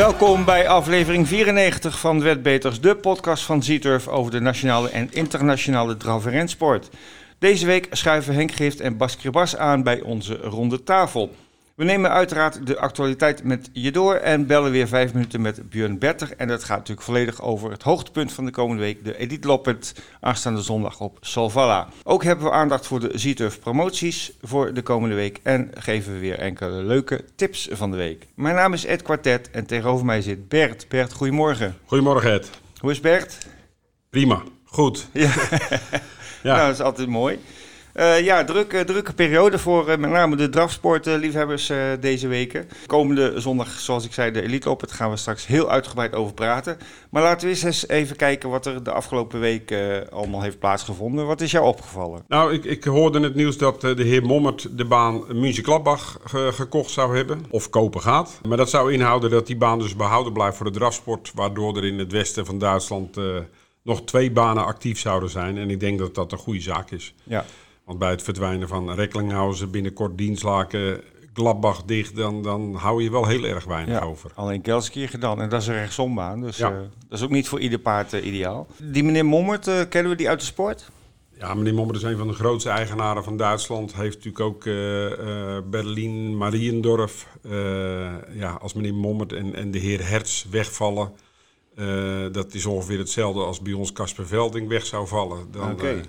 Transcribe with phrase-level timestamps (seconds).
[0.00, 5.96] Welkom bij aflevering 94 van Wetbeters, de podcast van Z-Turf over de nationale en internationale
[5.96, 6.88] draf- en rensport.
[7.38, 11.34] Deze week schuiven Henk Gift en Bas Kribas aan bij onze ronde tafel.
[11.80, 15.98] We nemen uiteraard de actualiteit met je door en bellen weer vijf minuten met Björn
[15.98, 16.32] Berter.
[16.36, 19.94] En dat gaat natuurlijk volledig over het hoogtepunt van de komende week, de Elite Loppet,
[20.20, 21.88] aanstaande zondag op Solvalla.
[22.02, 26.18] Ook hebben we aandacht voor de Z-Turf promoties voor de komende week en geven we
[26.18, 28.26] weer enkele leuke tips van de week.
[28.34, 30.88] Mijn naam is Ed Quartet en tegenover mij zit Bert.
[30.88, 31.76] Bert, goedemorgen.
[31.84, 32.50] Goedemorgen Ed.
[32.78, 33.38] Hoe is Bert?
[34.10, 35.08] Prima, goed.
[35.12, 35.32] Ja,
[36.42, 36.54] Ja.
[36.54, 37.38] nou, dat is altijd mooi.
[37.92, 42.68] Eh, ja, drukke, drukke periode voor eh, met name de drafsportliefhebbers eh deze weken.
[42.86, 44.80] Komende zondag, zoals ik zei, de Elite op.
[44.80, 46.78] Daar gaan we straks heel uitgebreid over praten.
[47.10, 51.26] Maar laten we eens even kijken wat er de afgelopen week eh, allemaal heeft plaatsgevonden.
[51.26, 52.22] Wat is jou opgevallen?
[52.28, 56.18] Nou, ik, ik hoorde in het nieuws dat eh, de heer Mommert de baan München-Gladbach
[56.24, 57.44] ge- gekocht zou hebben.
[57.50, 58.40] Of kopen gaat.
[58.48, 61.32] Maar dat zou inhouden dat die baan dus behouden blijft voor de drafsport.
[61.34, 63.24] Waardoor er in het westen van Duitsland eh,
[63.82, 65.58] nog twee banen actief zouden zijn.
[65.58, 67.14] En ik denk dat dat een goede zaak is.
[67.24, 67.44] Ja,
[67.90, 71.00] Want bij het verdwijnen van Recklinghausen, binnenkort Dienstlaken,
[71.32, 74.04] Gladbach dicht, dan, dan hou je wel heel erg weinig ja.
[74.04, 74.30] over.
[74.34, 76.40] alleen Kelskier gedaan en dat is een rechtsombaan.
[76.40, 76.70] Dus Ja.
[76.70, 76.76] eh,
[77.08, 78.66] dat is ook niet voor ieder paard eh, ideaal.
[78.82, 80.90] Die meneer Mommert, eh, kennen we die uit de sport?
[81.38, 83.94] Ja, meneer Mommert is een van de grootste eigenaren van Duitsland.
[83.94, 84.64] Heeft natuurlijk ook
[85.70, 87.26] Berlin, Mariendorf.
[88.32, 91.12] Ja, als meneer Mommert en, en de heer Hertz wegvallen...
[92.32, 95.50] dat is ongeveer hetzelfde als bij ons Casper Velding weg zou vallen.
[95.50, 96.00] Dan, Oké.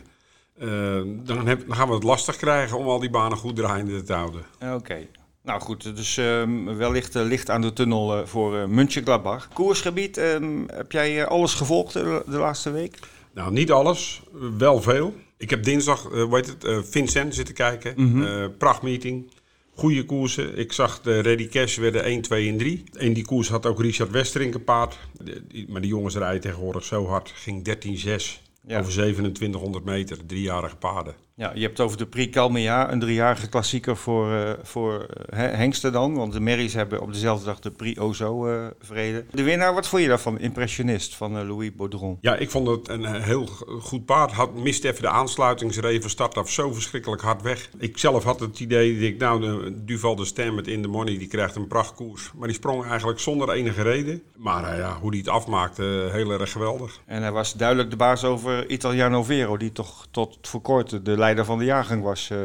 [0.62, 4.02] Eh, dan, heb- dan gaan we het lastig krijgen om al die banen goed draaiende
[4.04, 4.45] te houden.
[4.73, 5.08] Oké.
[5.44, 9.48] Nou goed, dus ehm, wellicht eh, licht aan de tunnel eh, voor eh München-Gladbach.
[9.54, 13.00] Koersgebied, ehm, heb jij alles gevolgd de, de laatste week?
[13.34, 14.22] Nou, niet alles,
[14.58, 15.14] wel veel.
[15.38, 17.95] Ik heb dinsdag, heet het, Vincent zitten kijken.
[18.26, 19.32] Eh, prachtmeeting.
[19.76, 20.58] Goede koersen.
[20.58, 22.83] Ik zag de Ready Cash werden 1, 2 en 3.
[22.98, 24.98] In die koers had ook Richard Westerink een paard.
[25.23, 27.32] De- die- maar die jongens rijden tegenwoordig zo hard.
[27.36, 30.27] Ging 13-6 Over 2700 meter.
[30.27, 31.16] Driejarige paarden.
[31.36, 35.37] Ja, je hebt het over de Prix Calmea, een driejarige klassieker voor, eh, voor eh,
[35.37, 36.14] he- hengsten dan.
[36.15, 39.27] Want de Merries hebben op dezelfde dag de Prix Ozo eh verreden.
[39.31, 40.39] De winnaar, wat vond je daarvan?
[40.39, 42.17] Impressionist van Louis Baudron.
[42.21, 43.45] Ja, ik vond het een heel
[43.81, 44.31] goed paard.
[44.31, 47.70] Had, miste even de aansluitingsreven, start af zo verschrikkelijk hard weg.
[47.77, 50.87] Ik zelf had het idee, dat ik, nou, de Duval de Stem met In the
[50.87, 52.31] Money, die krijgt een prachtkoers.
[52.36, 54.21] Maar die sprong eigenlijk zonder enige reden.
[54.37, 56.99] Maar ja, hoe die het afmaakte, heel erg geweldig.
[57.05, 61.17] En hij was duidelijk de baas over Italiano Vero, die toch tot voor kort de
[61.21, 62.30] leider van de jaargang was.
[62.30, 62.37] eh.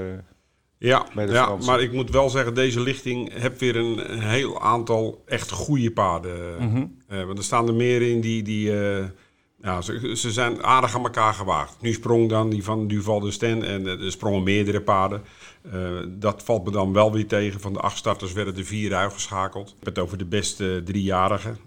[0.78, 1.70] Ja, Bij de ja Fransen.
[1.72, 5.91] maar ik moet wel zeggen, deze lichting heeft weer een, een heel aantal echt goede
[5.91, 6.56] paarden.
[6.59, 6.84] Mhm.
[7.09, 9.04] Eh, want er staan er meer in die, die eh,
[9.62, 11.76] ja, ze, ze zijn aardig aan elkaar gewaagd.
[11.81, 15.22] Nu sprong dan die van Duval de Sten en er sprongen meerdere paarden.
[16.08, 17.60] Dat valt me dan wel weer tegen.
[17.60, 19.69] Van de acht starters werden er vier uitgeschakeld.
[19.69, 21.58] Ik heb het over de beste driejarigen.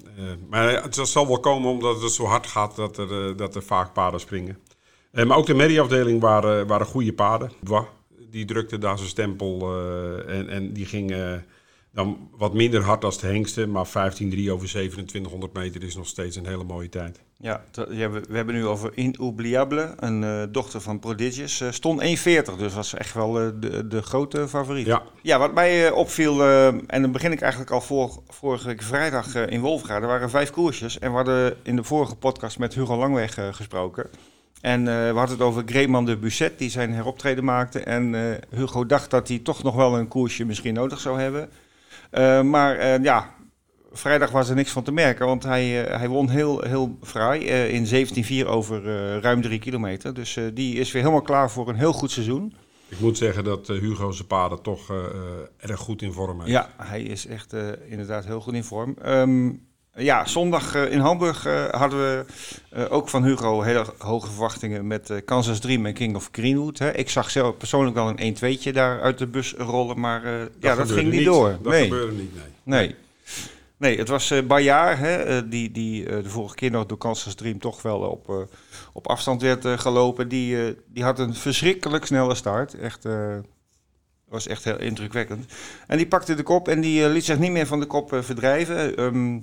[0.49, 3.93] Maar het zal wel komen omdat het zo hard gaat dat er, dat er vaak
[3.93, 4.57] paarden springen.
[5.11, 7.13] Eh, maar ook de medieafdeling waren, waren goede.
[7.59, 7.85] Bois,
[8.29, 11.33] die drukte daar zijn stempel eh, en, en die ging eh,
[11.91, 13.67] dan wat minder hard als de hengste.
[13.67, 17.21] Maar 15-3 over 2700 meter is nog steeds een hele mooie tijd.
[17.41, 21.63] Ja, we, hebben nu over Inoubliable, een dochter van Prodigious.
[21.69, 22.05] stond 1,40,
[22.57, 24.85] dus was echt wel de, de grote favoriet.
[24.85, 26.43] Ja, Ja, wat mij opviel,
[26.87, 30.01] en dan begin ik eigenlijk al voor, vorige week vrijdag in Wolfgaard.
[30.01, 34.09] Er waren vijf koersjes en we hadden in de vorige podcast met Hugo Langweg gesproken.
[34.61, 37.79] En eh, we hadden het over Greeman de Busset, die zijn heroptreden maakte.
[37.79, 41.49] En eh, Hugo dacht dat hij toch nog wel een koersje misschien nodig zou hebben.
[42.09, 43.33] Eh, maar ja,
[43.91, 48.07] vrijdag was er niks van te merken, want hij, hij won heel, heel fraai in
[48.45, 48.83] 17-4 over
[49.21, 50.13] ruim drie kilometer.
[50.13, 52.53] Dus die is weer helemaal klaar voor een heel goed seizoen.
[52.87, 54.93] ik moet zeggen dat Hugo zijn paarden toch
[55.57, 56.51] erg goed in vorm heeft.
[56.51, 57.53] Ja, hij is echt
[57.87, 58.95] inderdaad heel goed in vorm.
[59.01, 59.51] Ehm,
[59.95, 62.25] ja, zondag eh, in Hamburg eh, hadden we
[62.69, 66.79] eh, ook van Hugo hele hoge verwachtingen met Kansas Dream en King of Greenwood.
[66.79, 70.75] Ik zag zelf persoonlijk wel een 1-2'tje daar uit de bus rollen, maar eh, ja,
[70.75, 71.57] dat ging niet door.
[71.61, 71.83] Dat nee.
[71.83, 72.43] gebeurde niet, nee.
[72.63, 72.95] Nee.
[73.77, 77.81] Nee, het was Bayard, hè, die, die de vorige keer nog door Kansas Dream toch
[77.81, 78.47] wel op,
[78.93, 80.27] op afstand werd gelopen.
[80.27, 82.73] Die, die had een verschrikkelijk snelle start.
[82.73, 83.07] Echt,
[84.27, 85.53] was echt heel indrukwekkend.
[85.87, 88.95] En die pakte de kop en die liet zich niet meer van de kop verdrijven.
[88.97, 89.39] Ehm,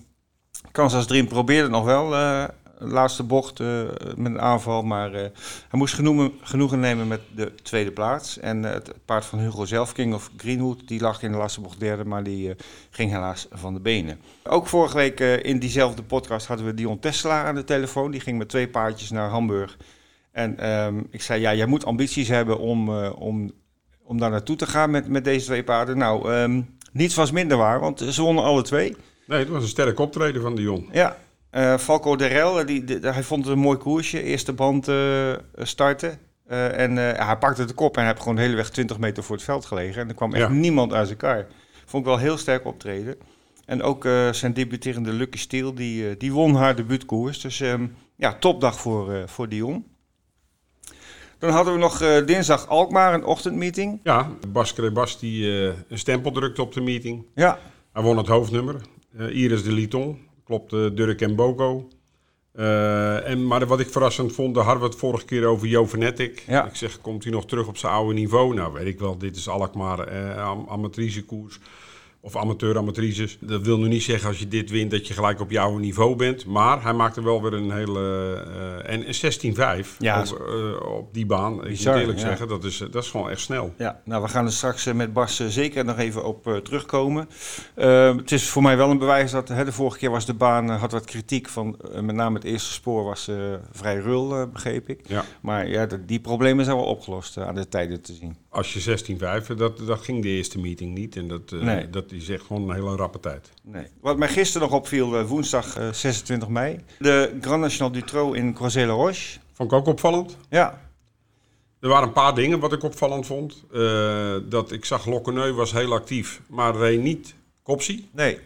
[0.72, 2.44] Kansas Dream probeerde nog wel eh,
[2.78, 3.82] de laatste bocht eh,
[4.16, 5.20] met een aanval, maar eh,
[5.68, 5.94] hij moest
[6.42, 8.38] genoegen, nemen met de tweede plaats.
[8.38, 11.60] En eh, het paard van Hugo zelf, King of Greenwood, die lag in de laatste
[11.60, 12.56] bocht derde, maar die eh,
[12.90, 14.20] ging helaas van de benen.
[14.42, 18.10] Ook vorige week eh, in diezelfde podcast hadden we Dion Tesla aan de telefoon.
[18.10, 19.76] Die ging met twee paardjes naar Hamburg.
[20.32, 23.50] En ehm, ik zei, ja, jij moet ambities hebben om, eh, om,
[24.02, 25.98] om daar naartoe te gaan met, met deze twee paarden.
[25.98, 26.62] Nou, ehm,
[26.92, 28.96] niets was minder waar, want ze wonnen alle twee.
[29.26, 30.88] Nee, het was een sterk optreden van Dion.
[30.92, 31.16] Ja,
[31.50, 34.22] eh Falco de Rel, die, die- hij vond het een mooi koersje.
[34.22, 36.18] Eerste band eh, starten.
[36.46, 39.22] Eh, en hij pakte de kop en hij heeft gewoon de hele weg 20 meter
[39.22, 40.02] voor het veld gelegen.
[40.02, 40.52] En er kwam echt Ja.
[40.54, 41.46] niemand uit zijn kar.
[41.86, 43.16] Vond ik wel heel sterk optreden.
[43.64, 47.40] En ook zijn debuterende Lucky Steel, die, die won haar debuutkoers.
[47.40, 47.86] Dus ehm,
[48.16, 49.84] ja, topdag voor, voor Dion.
[51.38, 54.00] Dan hadden we nog dinsdag Alkmaar, een ochtendmeeting.
[54.02, 55.46] Ja, Bas Krebas die
[55.88, 57.24] een stempel drukte op de meeting.
[57.34, 57.58] Ja,
[57.92, 58.76] Hij won het hoofdnummer.
[59.18, 60.18] Eh, Iris de Liton.
[60.44, 61.88] Klopt eh, Dirk en Boko.
[62.52, 65.86] Eh, en, maar wat ik verrassend vond, daar hadden we het vorige keer over Jo
[65.86, 66.44] Vanetic.
[66.46, 66.64] Ja.
[66.64, 68.54] Ik zeg, komt hij nog terug op zijn oude niveau?
[68.54, 70.10] Nou, weet ik wel, dit is Alkmaar
[70.68, 71.58] amatricekoers.
[72.26, 73.38] Of amateur-amatrices.
[73.40, 76.16] Dat wil nu niet zeggen als je dit wint dat je gelijk op jouw niveau
[76.16, 76.46] bent.
[76.46, 78.00] Maar hij maakte wel weer een hele...
[78.86, 81.54] eh, en een 16-5 Ja, op, eh, op die baan.
[81.62, 82.26] Ik Bizar, moet eerlijk ja.
[82.26, 83.74] zeggen, dat is, dat is gewoon echt snel.
[83.78, 86.56] Ja, nou we gaan er straks eh, met Bas eh, zeker nog even op eh,
[86.56, 87.28] terugkomen.
[87.74, 90.34] Eh, het is voor mij wel een bewijs dat hè, de vorige keer was de
[90.34, 93.36] baan, eh, had wat kritiek van, eh, met name het eerste spoor was eh,
[93.72, 95.00] vrij rul, eh, begreep ik.
[95.06, 95.24] Ja.
[95.40, 98.36] Maar ja, de- die problemen zijn wel opgelost eh, aan de tijden te zien.
[98.56, 101.16] Als je 16-5, dat, dat ging de eerste meeting niet.
[101.16, 101.90] En dat, eh, Nee.
[101.90, 103.50] dat is echt gewoon een hele rappe tijd.
[103.62, 103.86] Nee.
[104.00, 108.34] Wat mij gisteren nog opviel, eh, woensdag eh, 26 mei, de Grand National du Trot
[108.34, 109.38] in Croisé-la-Roche.
[109.52, 110.36] Vond ik ook opvallend.
[110.50, 110.84] Ja,
[111.80, 113.64] Er waren een paar dingen wat ik opvallend vond.
[113.72, 118.08] Eh, dat ik zag Lokkeneu was heel actief, maar reed niet Kopsie.
[118.12, 118.38] nee.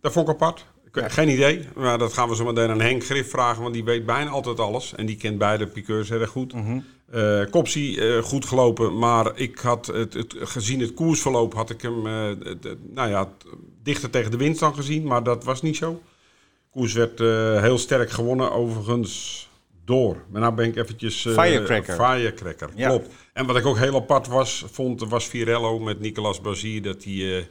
[0.00, 0.66] Dat vond ik apart.
[0.92, 1.08] Ja.
[1.08, 1.68] Geen idee.
[1.74, 4.60] Maar dat gaan we zo meteen aan Henk Grif vragen, want die weet bijna altijd
[4.60, 4.94] alles.
[4.94, 6.52] En die kent beide piqueurs erg goed.
[6.52, 6.80] Mhm.
[7.10, 11.82] Eh Kopsie eh, goed gelopen, maar ik had het, het, gezien het koersverloop had ik
[11.82, 13.32] hem eh, het- nou ja,
[13.82, 16.02] dichter tegen de wind dan gezien, maar dat was niet zo.
[16.70, 17.18] Koers werd
[17.62, 19.48] heel sterk gewonnen, overigens
[19.84, 20.24] door.
[20.30, 21.20] Maar nou ben ik eventjes...
[21.20, 21.94] Firecracker.
[21.94, 22.88] Firecracker, Ja.
[22.88, 23.08] klopt.
[23.32, 27.48] En wat ik ook heel apart was, vond, was Virello met Nicolas Bazier, dat hij...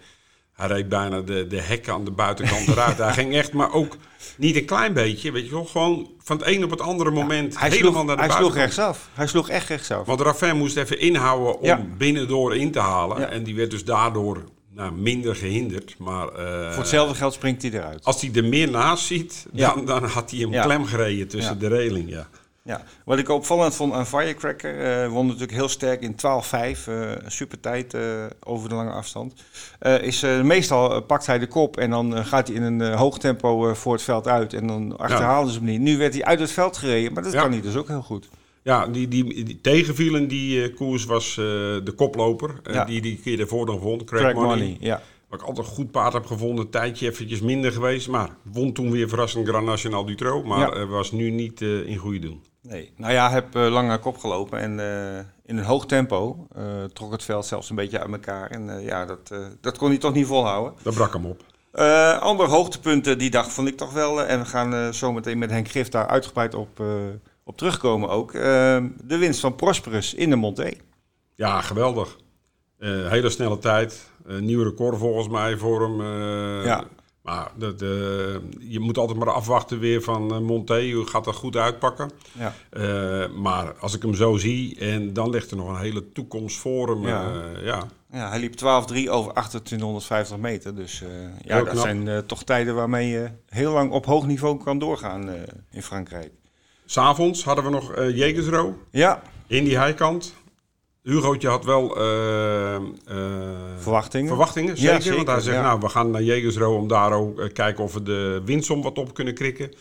[0.58, 2.98] hij reed bijna de, de hekken aan de buitenkant eruit.
[2.98, 3.98] hij ging echt, maar ook
[4.38, 5.66] niet een klein beetje, weet je wel.
[5.66, 8.54] Gewoon van het een op het andere moment Hij, helemaal sloeg, naar de hij sloeg
[8.54, 8.78] buitenkant.
[8.78, 9.10] rechtsaf.
[9.14, 10.06] Hij sloeg echt rechtsaf.
[10.06, 11.86] Want Raffin moest even inhouden om Ja.
[11.98, 13.20] binnendoor in te halen.
[13.20, 13.28] Ja.
[13.28, 14.44] En die werd dus daardoor
[14.74, 15.96] nou, minder gehinderd.
[15.98, 18.04] Maar eh, Voor hetzelfde geld springt hij eruit.
[18.04, 21.68] als hij er meer naast ziet, dan, dan had hij hem klem gereden tussen de
[21.68, 22.10] reling.
[22.10, 22.28] Ja.
[22.68, 27.12] Ja, wat ik opvallend vond aan Firecracker, eh won natuurlijk heel sterk in 12-5, eh,
[27.12, 28.02] een super tijd eh,
[28.44, 29.34] over de lange afstand.
[29.80, 32.64] Eh, is, eh, meestal eh, pakt hij de kop en dan eh, gaat hij in
[32.64, 35.80] een eh, hoog tempo eh, voor het veld uit en dan achterhalen ze hem niet.
[35.82, 38.30] Nu werd hij uit het veld gereden, maar dat kan hij dus ook heel goed.
[38.64, 41.44] Ja, die, die, die tegenvielen die eh, koers was eh,
[41.84, 42.60] de koploper.
[42.64, 42.74] eh.
[42.86, 44.50] Die die keer ervoor dan won, Craig, Craig Money.
[44.58, 45.02] Money, ja.
[45.30, 46.66] Wat ik altijd een goed paard heb gevonden.
[46.66, 48.08] Een tijdje eventjes minder geweest.
[48.08, 50.48] Maar won toen weer verrassend Grand National Dutroux.
[50.48, 50.72] Maar Ja.
[50.82, 52.44] eh, was nu niet eh, in goede doen.
[52.68, 56.48] Nee, nou ja, heb eh, lang naar kop gelopen en eh, in een hoog tempo
[56.56, 58.50] eh, trok het veld zelfs een beetje uit elkaar.
[58.50, 60.74] En ja, dat, dat kon hij toch niet volhouden.
[60.84, 61.44] Dat brak hem op.
[61.72, 65.50] Eh ander hoogtepunten die dag vond ik toch wel, en we gaan zo meteen met
[65.50, 66.82] Henk Grif daar uitgebreid op,
[67.44, 68.32] op terugkomen ook.
[68.32, 70.72] de winst van Prosperus in de Monté.
[71.36, 72.18] Ja, geweldig.
[72.80, 74.10] Hele snelle tijd.
[74.26, 76.02] Nieuw record volgens mij voor hem.
[76.64, 76.84] Ja.
[77.28, 77.88] Maar dat, eh,
[78.60, 80.92] je moet altijd maar afwachten weer van eh, Monté.
[80.92, 82.12] Hoe gaat dat goed uitpakken?
[82.32, 82.54] Ja.
[82.70, 86.58] Eh, maar als ik hem zo zie, en dan ligt er nog een hele toekomst
[86.58, 87.08] voor hem.
[87.08, 87.32] Ja.
[87.64, 87.88] ja.
[88.12, 90.76] Ja, hij liep 12-3 over 2850 meter.
[90.76, 91.84] Dus ja, Heel dat knap.
[91.84, 95.30] zijn toch tijden waarmee je heel lang op hoog niveau kan doorgaan
[95.72, 96.32] in Frankrijk.
[96.86, 100.34] S'avonds hadden we nog Jegersro Ja, in die heikant.
[101.14, 102.82] Hugootje had wel eh, eh,
[103.78, 104.28] verwachtingen.
[104.28, 105.16] verwachtingen, Ja, zeker.
[105.16, 105.62] Want hij zegt, ja.
[105.64, 108.98] nou, we gaan naar Jegersro om daar ook eh, kijken of we de winstsom wat
[108.98, 109.72] op kunnen krikken.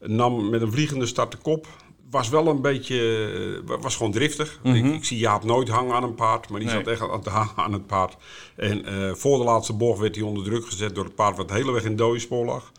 [0.00, 1.66] Nam met een vliegende start de kop.
[2.10, 4.60] Was wel een beetje, was gewoon driftig.
[4.62, 6.78] ik, ik zie Jaap nooit hangen aan een paard, maar die Nee.
[6.78, 8.16] zat echt aan, te hangen aan het paard.
[8.56, 11.48] En eh, voor de laatste bocht werd hij onder druk gezet door het paard wat
[11.48, 12.72] de hele weg in dode spoor lag.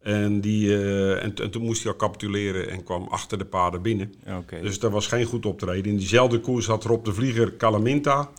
[0.00, 3.82] En, die, eh, en, en toen moest hij al capituleren en kwam achter de paarden
[3.82, 4.14] binnen.
[4.62, 5.90] Dus dat was geen goed optreden.
[5.92, 8.30] In diezelfde koers had Rob de Vlieger Calaminta.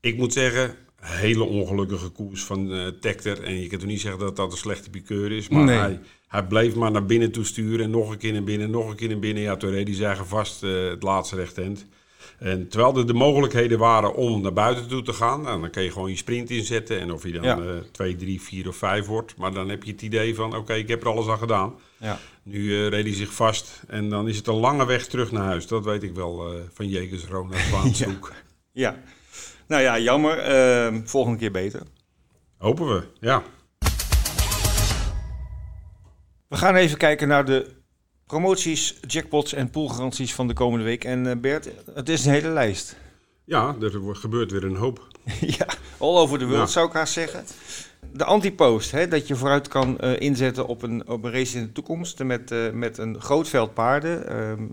[0.00, 3.42] Ik moet zeggen, hele ongelukkige koers van eh Tector.
[3.42, 5.48] En je kunt toch niet zeggen dat dat een slechte piqueur is.
[5.48, 5.78] Maar Nee.
[5.78, 7.84] hij, hij bleef maar naar binnen toe sturen.
[7.84, 9.42] En nog een keer naar binnen, nog een keer naar binnen.
[9.42, 11.86] Ja, toen reed hij zeggen vast eh, het laatste rechthand.
[12.42, 15.82] En terwijl er de mogelijkheden waren om naar buiten toe te gaan, nou, dan kun
[15.82, 17.00] je gewoon je sprint inzetten.
[17.00, 17.58] En of je dan Ja.
[17.58, 19.36] eh 2, 3, 4 of 5 wordt.
[19.36, 21.74] Maar dan heb je het idee van: oké, ik heb er alles aan gedaan.
[21.96, 22.18] ja.
[22.44, 25.44] Nu eh, reed hij zich vast en dan is het een lange weg terug naar
[25.44, 25.66] huis.
[25.66, 28.32] Dat weet ik wel eh, van Jegersro naar Zwaanshoek.
[28.72, 28.96] ja.
[29.66, 30.38] Nou ja, jammer.
[30.38, 31.80] Eh, volgende keer beter.
[32.58, 33.42] Hopen we, ja.
[36.48, 37.70] We gaan even kijken naar de
[38.32, 41.04] promoties, jackpots en poolgaranties van de komende week.
[41.04, 42.96] En eh, Bert, het is een hele lijst.
[43.44, 45.06] Ja, er gebeurt weer een hoop.
[45.58, 45.66] ja,
[45.98, 46.72] all over the world Ja.
[46.72, 47.44] zou ik haast zeggen.
[48.12, 51.62] De antipost, hè, dat je vooruit kan uh, inzetten op een, op een race in
[51.64, 54.36] de toekomst met, uh, met een groot veld paarden.
[54.36, 54.72] Um,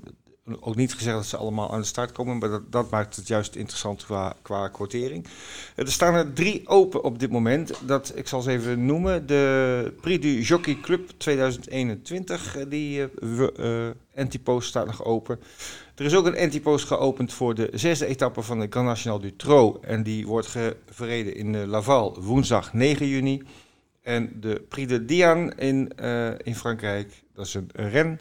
[0.60, 3.28] ook niet gezegd dat ze allemaal aan de start komen, maar dat, dat maakt het
[3.28, 5.26] juist interessant qua, qua quotering.
[5.76, 7.74] Er staan er drie open op dit moment.
[7.86, 9.28] Dat, ik zal ze even noemen.
[9.28, 15.40] De Prix du Jockey Club 2021, die uh, Antipost staat nog open.
[15.96, 19.36] Er is ook een Antipost geopend voor de zesde etappe van de Grand National du
[19.36, 19.84] Trot.
[19.86, 20.56] En die wordt
[20.90, 23.44] verreden in Laval woensdag 9 juni.
[24.02, 25.92] En de Prix de Diane in,
[26.44, 28.20] in Frankrijk, dat is een ren.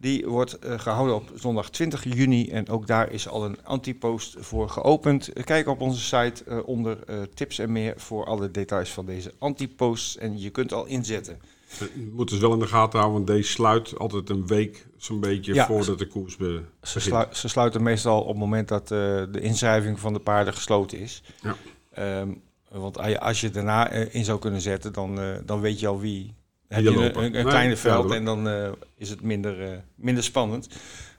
[0.00, 4.36] Die wordt uh, gehouden op zondag 20 juni en ook daar is al een antipost
[4.38, 5.30] voor geopend.
[5.44, 9.34] Kijk op onze site uh, onder uh, tips en meer voor alle details van deze
[9.38, 11.38] antiposts en je kunt al inzetten.
[11.78, 15.20] Je moet dus wel in de gaten houden, want deze sluit altijd een week zo'n
[15.20, 19.38] beetje ja, voordat de koers be ze, ze, sluiten meestal op het moment dat de
[19.40, 21.22] inschrijving van de paarden gesloten is.
[21.42, 22.20] Ja.
[22.20, 26.34] Um, want als je daarna in zou kunnen zetten, dan, dan weet je al wie
[26.68, 30.24] heb je, een, een, een kleine veld en dan uh, is het minder, uh, minder
[30.24, 30.68] spannend.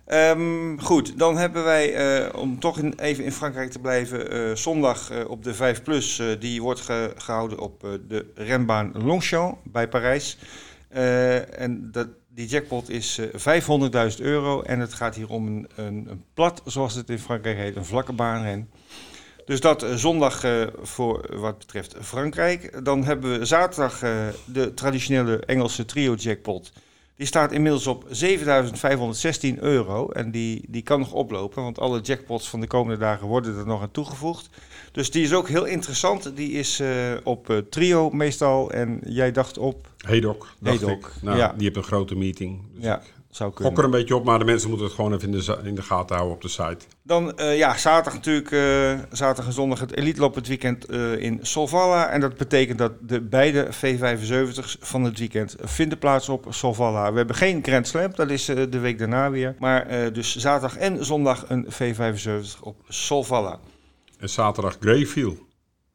[0.08, 5.25] Um, goed, dan hebben wij, uh, om toch in, even in Frankrijk te blijven, zondag
[5.27, 6.22] op de 5 Plus.
[6.39, 10.38] die wordt ge gehouden op de renbaan Longchamp bij Parijs.
[10.89, 13.27] en dat, die jackpot is 500.000
[14.18, 14.62] euro.
[14.62, 17.86] En het gaat hier om een, een, een, plat, zoals het in Frankrijk heet, een
[17.86, 18.70] vlakke baanren.
[19.50, 22.86] Dus dat uh, zondag uh, voor wat betreft Frankrijk.
[22.86, 26.72] Dan hebben we zaterdag uh, de traditionele Engelse trio jackpot.
[27.15, 30.10] Die staat inmiddels op 7.516 euro.
[30.10, 33.65] En die, die kan nog oplopen, want alle jackpots van de komende dagen worden er
[33.65, 34.50] nog aan toegevoegd.
[34.91, 36.36] Dus die is ook heel interessant.
[36.36, 36.82] Die is
[37.24, 38.72] op trio meestal.
[38.72, 39.88] En jij dacht op...
[39.98, 41.06] Hedok, dacht Hedok.
[41.06, 41.22] ik.
[41.22, 41.53] Nou, ja.
[41.53, 42.62] Die heeft een grote meeting.
[42.74, 43.01] Dus ja.
[43.30, 43.74] Zou kunnen.
[43.74, 45.76] Gok er een beetje op, maar de mensen moeten het gewoon even in de, in
[45.76, 46.78] de gaten houden op de site.
[47.04, 51.22] Dan, uh, ja, zaterdag natuurlijk, uh, zaterdag en zondag het Elite Lop het weekend uh,
[51.22, 52.10] in Solvalla.
[52.10, 57.12] En dat betekent dat de beide V75's van het weekend vinden plaats op Solvalla.
[57.12, 59.56] We hebben geen Grand Slam, dat is de week daarna weer.
[59.60, 63.60] Maar dus zaterdag en zondag een V75 op Solvalla.
[64.20, 65.49] En zaterdag Greyfield.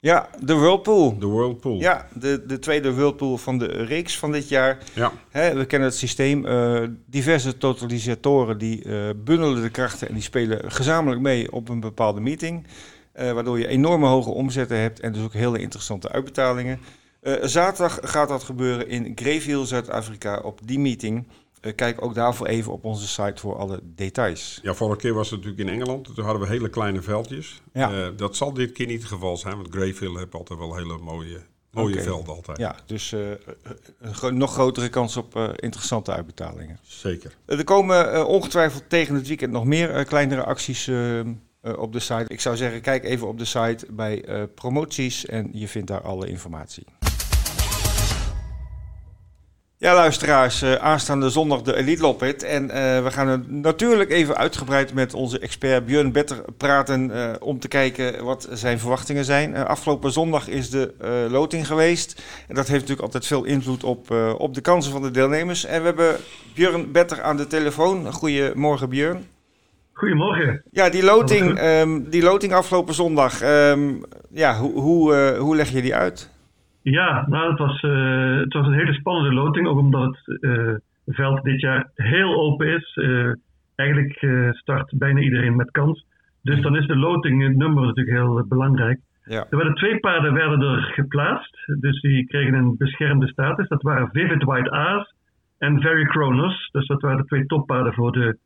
[0.04, 1.18] Ja, de Whirlpool.
[1.18, 1.80] De Whirlpool.
[1.80, 4.78] Ja, de, de tweede Whirlpool van de reeks van dit jaar.
[4.94, 5.12] Ja.
[5.32, 6.46] we kennen het systeem.
[6.46, 11.80] Uh, diverse totalisatoren die uh, bundelen de krachten en die spelen gezamenlijk mee op een
[11.80, 12.66] bepaalde meeting.
[13.16, 16.80] Uh, waardoor je enorme hoge omzetten hebt en dus ook hele interessante uitbetalingen.
[17.40, 21.26] zaterdag gaat dat gebeuren in Greyville, Zuid-Afrika, op die meeting.
[21.64, 24.59] Eh, kijk ook daarvoor even op onze site voor alle details.
[24.62, 26.14] Ja, vorige keer was het natuurlijk in Engeland.
[26.14, 27.62] Toen hadden we hele kleine veldjes.
[27.73, 27.92] Ja.
[27.92, 30.99] Uh, dat zal dit keer niet het geval zijn, want Greyville heeft altijd wel hele
[30.99, 31.40] mooie,
[31.71, 32.04] mooie okay.
[32.04, 32.59] velden altijd.
[32.59, 33.30] Ja, dus uh,
[34.21, 36.78] een nog grotere kans op interessante uitbetalingen.
[36.83, 37.37] Zeker.
[37.47, 40.90] er komen ongetwijfeld tegen het weekend nog meer kleinere acties
[41.76, 42.25] op de site.
[42.26, 46.28] Ik zou zeggen, kijk even op de site bij promoties en je vindt daar alle
[46.28, 46.85] informatie.
[49.85, 52.43] Ja, luisteraars, uh, aanstaande zondag de Elite Loppet.
[52.43, 52.71] En uh,
[53.03, 58.25] we gaan natuurlijk even uitgebreid met onze expert Björn Better praten uh, om te kijken
[58.25, 59.57] wat zijn verwachtingen zijn.
[59.57, 60.95] afgelopen zondag is de
[61.31, 62.23] loting geweest.
[62.49, 65.64] En dat heeft natuurlijk altijd veel invloed op, op de kansen van de deelnemers.
[65.64, 66.17] En we hebben
[66.55, 68.12] Björn Better aan de telefoon.
[68.12, 69.26] Goedemorgen Björn.
[69.93, 70.62] Goedemorgen.
[70.71, 75.83] Ja, die loting, um, die loting afgelopen zondag, um, ja, hoe, hoe, hoe leg je
[75.83, 76.33] die uit?
[76.85, 79.67] Ja, nou, het was, uh, het was een hele spannende loting.
[79.67, 80.75] Ook omdat het uh,
[81.07, 82.97] veld dit jaar heel open is.
[82.97, 83.33] Uh,
[83.75, 86.07] eigenlijk start bijna iedereen met kans.
[86.43, 89.00] Dus dan is de loting, het nummer natuurlijk heel belangrijk.
[89.25, 89.47] Ja.
[89.50, 91.57] Er werden twee paarden werden er geplaatst.
[91.81, 93.69] Dus die kregen een beschermde status.
[93.69, 95.14] Dat waren Vivid White Aas
[95.59, 96.69] en Very Kronos.
[96.73, 98.38] Dus dat waren de twee toppaarden voor de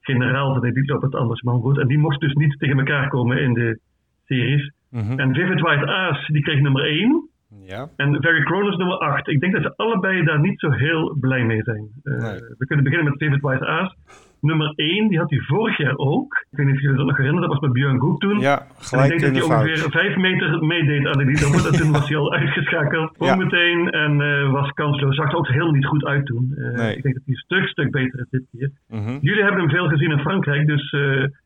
[0.00, 3.52] generaal van de op het Andersman En die mochten dus niet tegen elkaar komen in
[3.52, 3.78] de
[4.24, 4.72] series.
[4.90, 5.18] -hmm.
[5.18, 7.30] En Vivid White Aas, die kreeg nummer 1.
[7.60, 7.88] Ja.
[7.96, 9.28] En Very Cronus nummer 8.
[9.28, 11.88] Ik denk dat ze allebei daar niet zo heel blij mee zijn.
[12.02, 12.40] Uh, nee.
[12.58, 13.94] We kunnen beginnen met David White Aas.
[14.40, 16.46] Nummer 1, die had hij vorig jaar ook.
[16.50, 18.38] Ik weet niet of jullie dat nog herinneren, dat was met Björn Goek toen.
[18.38, 21.76] Ja, gelijk en ik denk dat hij ongeveer 5 meter meedeed aan de lied.
[21.78, 23.14] toen was hij al uitgeschakeld.
[23.18, 23.36] Ja.
[23.36, 25.16] meteen en uh, was kansloos.
[25.16, 26.52] Zag er ook heel niet goed uit toen.
[26.56, 26.96] Uh, nee.
[26.96, 28.70] Ik denk dat hij een stuk, stuk beter is dit keer.
[28.88, 29.18] Mm -hmm.
[29.20, 30.92] Jullie hebben hem veel gezien in Frankrijk, dus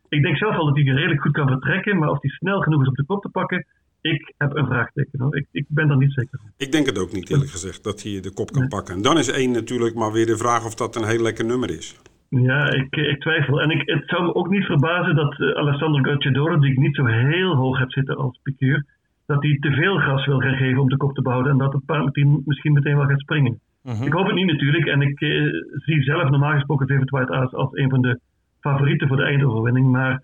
[0.08, 1.98] ik denk zelf al dat hij redelijk goed kan vertrekken.
[1.98, 3.66] Maar of hij snel genoeg is om de kop te pakken,
[4.00, 5.20] ik heb een vraagteken.
[5.20, 5.36] Hoor.
[5.36, 6.50] Ik, ik ben er niet zeker van.
[6.56, 8.68] Ik denk het ook niet, eerlijk gezegd, dat hij de kop kan nee.
[8.68, 8.94] pakken.
[8.94, 11.70] En dan is één natuurlijk maar weer de vraag of dat een heel lekker nummer
[11.70, 12.00] is.
[12.28, 13.60] Ja, ik, ik twijfel.
[13.62, 16.94] En ik, het zou me ook niet verbazen dat uh, Alessandro Gocciadoro, die ik niet
[16.94, 18.84] zo heel hoog heb zitten als piqueur,
[19.26, 21.72] dat hij te veel gas wil gaan geven om de kop te behouden en dat
[21.72, 23.60] het paard misschien meteen wel gaat springen.
[23.82, 24.02] -hmm.
[24.02, 25.52] Ik hoop het niet natuurlijk en ik uh,
[25.84, 28.20] zie zelf normaal gesproken David White Aas als een van de
[28.60, 30.22] favorieten voor de eindoverwinning, maar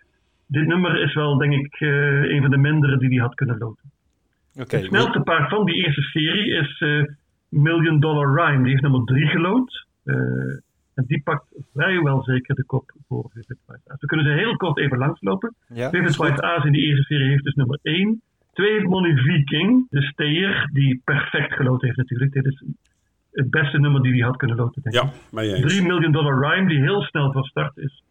[0.52, 3.58] dit nummer is wel, denk ik, uh, een van de mindere die hij had kunnen
[3.58, 3.90] loten.
[4.54, 7.02] Het snelste paard van die eerste serie is eh,
[7.48, 8.62] Million Dollar Rhyme.
[8.62, 9.86] Die heeft nummer 3 gelood.
[10.04, 10.14] Eh,
[10.94, 14.00] en die pakt vrijwel zeker de kop voor Vivid White Aas.
[14.00, 15.54] We kunnen ze heel kort even langslopen.
[15.68, 18.22] Ja, Vivid White Aas in die eerste serie heeft dus nummer 1.
[18.52, 22.32] Twee heeft Money Viking, de steer, die perfect gelood heeft natuurlijk.
[22.32, 22.64] Dit is
[23.30, 25.02] het beste nummer die hij had kunnen loten, denk ik.
[25.02, 25.72] Ja, mee eens.
[25.72, 28.02] 3 miljoen dollar Rhyme, die heel snel van start is.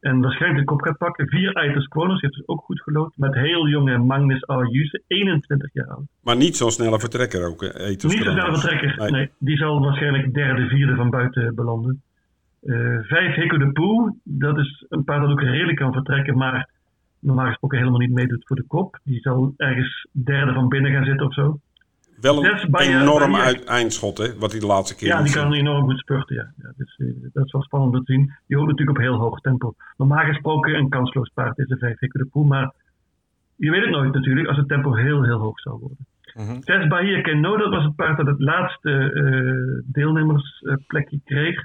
[0.00, 1.28] En waarschijnlijk de kop gaat pakken.
[1.28, 3.12] Vier Eiters Kronos heeft dus ook goed gelood.
[3.16, 6.04] Met heel jonge Magnus Arjuse, 21 jaar oud.
[6.22, 8.60] Maar niet zo'n snelle vertrekker ook, Niet zo snel Kronos.
[8.60, 8.98] vertrekker.
[8.98, 9.10] Nee.
[9.10, 9.30] Nee.
[9.38, 12.02] die zal waarschijnlijk derde, vierde van buiten belanden.
[12.62, 16.68] Eh, vijf Heko de Poe, dat is een paard dat ook redelijk kan vertrekken, maar
[17.18, 18.98] normaal gesproken helemaal niet meedoet voor de kop.
[19.04, 21.58] Die zal ergens derde van binnen gaan zitten of zo.
[22.20, 25.52] Wel een enorm bij- uit, eindschot, hè, wat hij de laatste keer Ja, die kan
[25.52, 26.52] enorm goed spurten, ja.
[26.62, 28.32] ja dus, eh, dat is wel spannend om te zien.
[28.46, 29.74] Die hoopt natuurlijk op heel hoog tempo.
[29.96, 32.72] Normaal gesproken een kansloos paard is de vijf Heko de Poe, maar
[33.56, 36.06] je weet het nooit natuurlijk als het tempo heel, heel hoog zou worden.
[36.34, 36.60] Mhm.
[36.60, 41.64] Zes Bahia Keno, dat was het paard dat het laatste eh, deelnemersplekje kreeg.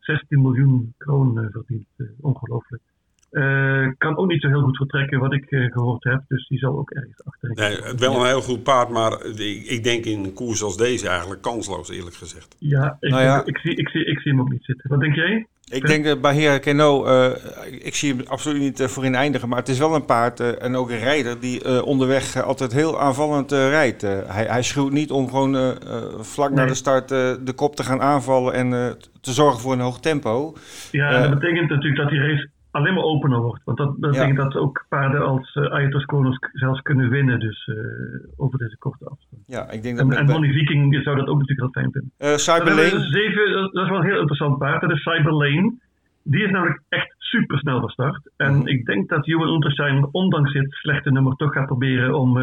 [0.00, 1.86] 16 miljoen kroon eh, verdiend,
[2.20, 2.82] ongelooflijk.
[3.30, 6.58] Eh, kan ook niet zo heel goed vertrekken wat ik eh, gehoord heb, dus die
[6.58, 7.56] zal ook ergens achterin.
[7.56, 10.76] Nee, het wel een heel goed paard, maar ik, ik denk in een koers als
[10.76, 12.56] deze eigenlijk kansloos, eerlijk gezegd.
[12.58, 13.42] Ja, ik, Nou ja.
[13.44, 14.90] Ik, zie, ik, zie, ik zie hem ook niet zitten.
[14.90, 15.46] Wat denk jij?
[15.72, 17.30] Ik denk dat bij Hera Keno, eh,
[17.84, 19.48] ik zie hem absoluut niet eh, voorin eindigen.
[19.48, 22.42] Maar het is wel een paard eh, en ook een rijder die eh, onderweg eh,
[22.42, 24.02] altijd heel aanvallend eh, rijdt.
[24.02, 25.76] Eh, hij, hij schuwt niet om gewoon eh, eh,
[26.20, 26.66] vlak na Nee.
[26.66, 30.00] de start eh, de kop te gaan aanvallen en eh, te zorgen voor een hoog
[30.00, 30.54] tempo.
[30.90, 31.20] Ja, Eh.
[31.30, 33.64] dat betekent natuurlijk dat die race alleen maar opener wordt.
[33.64, 34.20] Want dat, dat Ja.
[34.20, 37.76] betekent dat ook paarden als uh, Kronos zelfs kunnen winnen, dus eh,
[38.36, 39.42] over deze korte afstand.
[39.46, 42.12] Ja, ik denk dat En, en Viking zou dat ook natuurlijk heel fijn vinden.
[42.16, 44.80] eh, Dan Cyber hebben we Lane, zeven, dat dat is wel een heel interessant paard.
[44.80, 45.74] Dat is Cyber Lane.
[46.24, 48.30] Die is namelijk echt super snel van start.
[48.36, 48.66] En Mhm.
[48.66, 52.34] ik denk dat Johan Unterstein, ondanks dit slechte nummer, toch gaat proberen om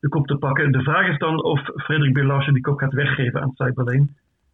[0.00, 0.72] de kop te pakken.
[0.72, 4.06] De vraag is dan of Frederik Belasje die kop gaat weggeven aan Cyber Lane.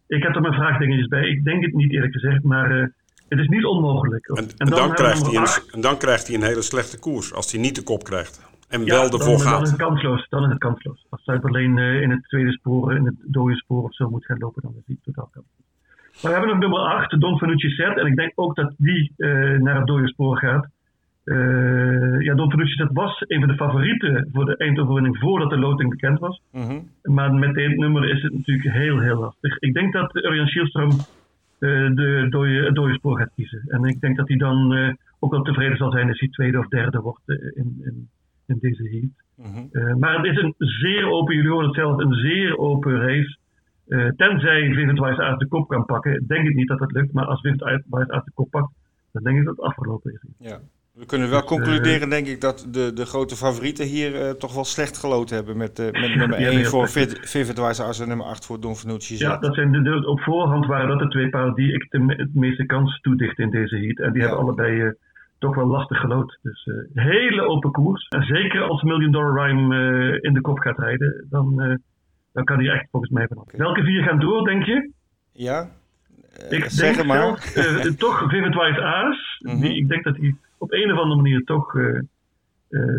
[0.07, 1.27] Ik heb er mijn vraagdingetjes bij.
[1.29, 2.91] Ik denk het niet eerlijk gezegd, maar
[3.31, 4.27] het is niet onmogelijk.
[4.27, 7.33] En, en, dan dan, krijgt hij een, en dan krijgt hij een hele slechte koers,
[7.33, 8.49] als hij niet de kop krijgt.
[8.69, 9.67] En Ja, wel dan, ervoor dan is gaat.
[9.67, 10.27] het kansloos.
[10.29, 11.05] Dan is het kansloos.
[11.09, 14.37] Als Cyberlane eh, in het tweede spoor, in het dode spoor of zo moet gaan
[14.37, 15.65] lopen, dan is die totaal kansloos.
[16.21, 17.97] Maar we hebben nog nummer 8, Don Fanucci Zet.
[17.97, 20.67] En ik denk ook dat die eh, naar het dode spoor gaat.
[21.23, 25.57] Eh, ja, Don Fanucci Zet was een van de favorieten voor de eindoverwinning voordat de
[25.57, 26.41] loting bekend was.
[26.51, 26.79] Mhm.
[27.03, 29.57] Maar met dit nummer is het natuurlijk heel, heel lastig.
[29.59, 31.19] Ik denk dat Urjan Schielström
[31.67, 33.63] de dode, dode spoor gaat kiezen.
[33.67, 36.59] En ik denk dat hij dan eh, ook wel tevreden zal zijn als hij tweede
[36.59, 38.09] of derde wordt eh, in, in,
[38.45, 39.47] in deze heat.
[39.49, 39.65] Mhm.
[39.71, 43.37] Eh, maar het is een zeer open, jullie horen het zelf, een zeer open race.
[43.87, 47.13] Eh, tenzij Vivid Wise uit de kop kan pakken, denk ik niet dat het lukt.
[47.13, 48.73] Maar als Vivid Wise uit de kop pakt,
[49.11, 50.21] dan denk ik dat het afgelopen is.
[50.37, 50.59] Ja.
[50.93, 54.53] We kunnen wel eh, concluderen, denk ik, dat de, de grote favorieten hier eh, toch
[54.53, 55.57] wel slecht geloot hebben.
[55.57, 56.87] Met, eh, met nummer Ja, 1 heel voor.
[57.21, 59.17] Vivid As en nummer 8 voor Don Fanucci.
[59.17, 62.13] Ja, dat zijn de, de- op voorhand waren dat de twee paarden die ik de,
[62.17, 63.97] het meeste kans toedicht in deze heat.
[63.97, 64.27] En die Ja.
[64.27, 64.93] hebben allebei
[65.39, 66.39] toch wel lastig gelood.
[66.41, 68.07] Dus hele open koers.
[68.07, 71.77] En zeker als Million Dollar Rhyme in de kop gaat rijden, dan,
[72.33, 73.43] dan kan hij echt volgens mij vanaf.
[73.51, 74.91] Welke vier gaan door, denk je?
[75.33, 75.69] Ja?
[76.49, 77.17] Ik zeg denk maar.
[77.17, 79.39] zelf, toch Vivid Wise Aas.
[79.39, 79.59] Mhm.
[79.61, 82.01] die, ik denk dat hij op een of andere manier toch eh, eh,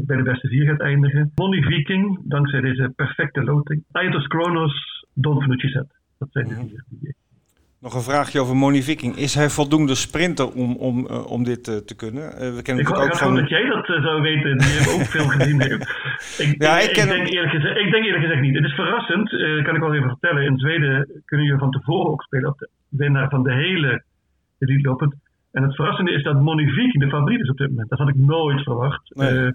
[0.07, 1.31] bij de beste vier gaat eindigen.
[1.35, 3.85] Bonnie Viking, dankzij deze perfecte loting.
[3.93, 5.87] Aitos Kronos, Don Fanucci Zet.
[6.19, 6.67] Dat zijn de Mhm.
[6.69, 7.15] vier die
[7.81, 9.17] Nog een vraagje over Moni Viking.
[9.17, 12.23] Is hij voldoende sprinter om, om, eh, om dit te kunnen?
[12.33, 13.59] Eh, we kennen Ik ook gewoon dat van...
[13.59, 15.61] jij dat zou weten, die heeft ook veel gezien.
[16.43, 18.55] Ik, Ja, ik, ik ken denk eerlijk gezegd, ik denk eerlijk gezegd niet.
[18.55, 19.29] Het is verrassend,
[19.65, 20.45] kan ik wel even vertellen.
[20.45, 24.05] In Zweden kunnen jullie van tevoren ook spelen op de winnaar van de hele
[24.59, 25.21] elite lopen.
[25.53, 27.89] En het verrassende is dat Moni Viking de favoriet is op dit moment.
[27.89, 29.15] Dat had ik nooit verwacht.
[29.15, 29.29] Nee.
[29.29, 29.51] Eh,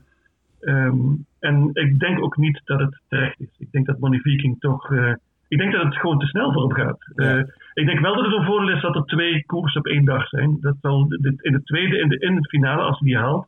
[0.60, 0.97] ehm,
[1.39, 3.47] en ik denk ook niet dat het terecht is.
[3.57, 4.91] Ik denk dat Moni Viking toch...
[4.91, 5.13] eh,
[5.47, 6.97] ik denk dat het gewoon te snel voor hem gaat.
[7.15, 7.38] Ja.
[7.38, 10.05] Eh, ik denk wel dat het een voordeel is dat er twee koersen op één
[10.05, 10.57] dag zijn.
[10.62, 13.47] Dat zal de- in de tweede, in de, in het finale, als hij die haalt,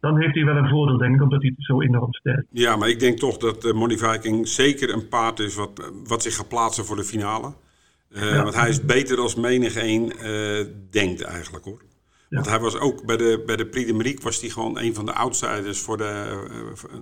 [0.00, 2.60] dan heeft hij wel een voordeel, denk ik, omdat hij zo enorm sterk is.
[2.62, 6.22] Ja, maar ik denk toch dat uh, Money Viking zeker een paard is wat, wat
[6.22, 7.52] zich gaat plaatsen voor de finale.
[8.14, 8.42] Eh, Ja.
[8.42, 11.82] Want hij is beter als menig een eh, denkt eigenlijk hoor.
[12.28, 12.36] Ja.
[12.40, 15.12] Want hij was ook bij de, bij de Prix was hij gewoon een van de
[15.12, 16.04] outsiders voor de,
[16.50, 16.98] eh,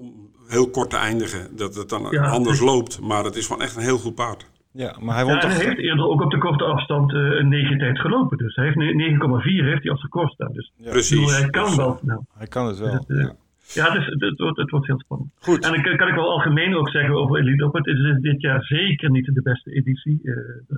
[0.00, 1.56] om heel kort te eindigen.
[1.56, 2.28] Dat het dan Ja.
[2.30, 4.50] anders loopt, maar het is gewoon echt een heel goed paard.
[4.72, 5.56] Ja, maar hij Ja, won en toch...
[5.58, 8.38] hij heeft eerder ook op de korte afstand eh, een 9 tijd gelopen.
[8.38, 10.52] Dus hij heeft ne- 9,4 heeft hij als record staan.
[10.52, 11.10] Dus Ja, Precies.
[11.18, 12.26] bedoel, hij kan Dus, wel snel.
[12.34, 13.04] Hij kan het wel.
[13.06, 13.36] Dus ja.
[13.74, 15.30] Ja, het, is, het, het wordt, het wordt heel spannend.
[15.38, 15.64] Goed.
[15.64, 17.74] En dan kan, kan ik wel algemeen ook zeggen over Elite Loop.
[17.74, 20.20] Het is dit jaar zeker niet de beste editie.
[20.22, 20.76] Eh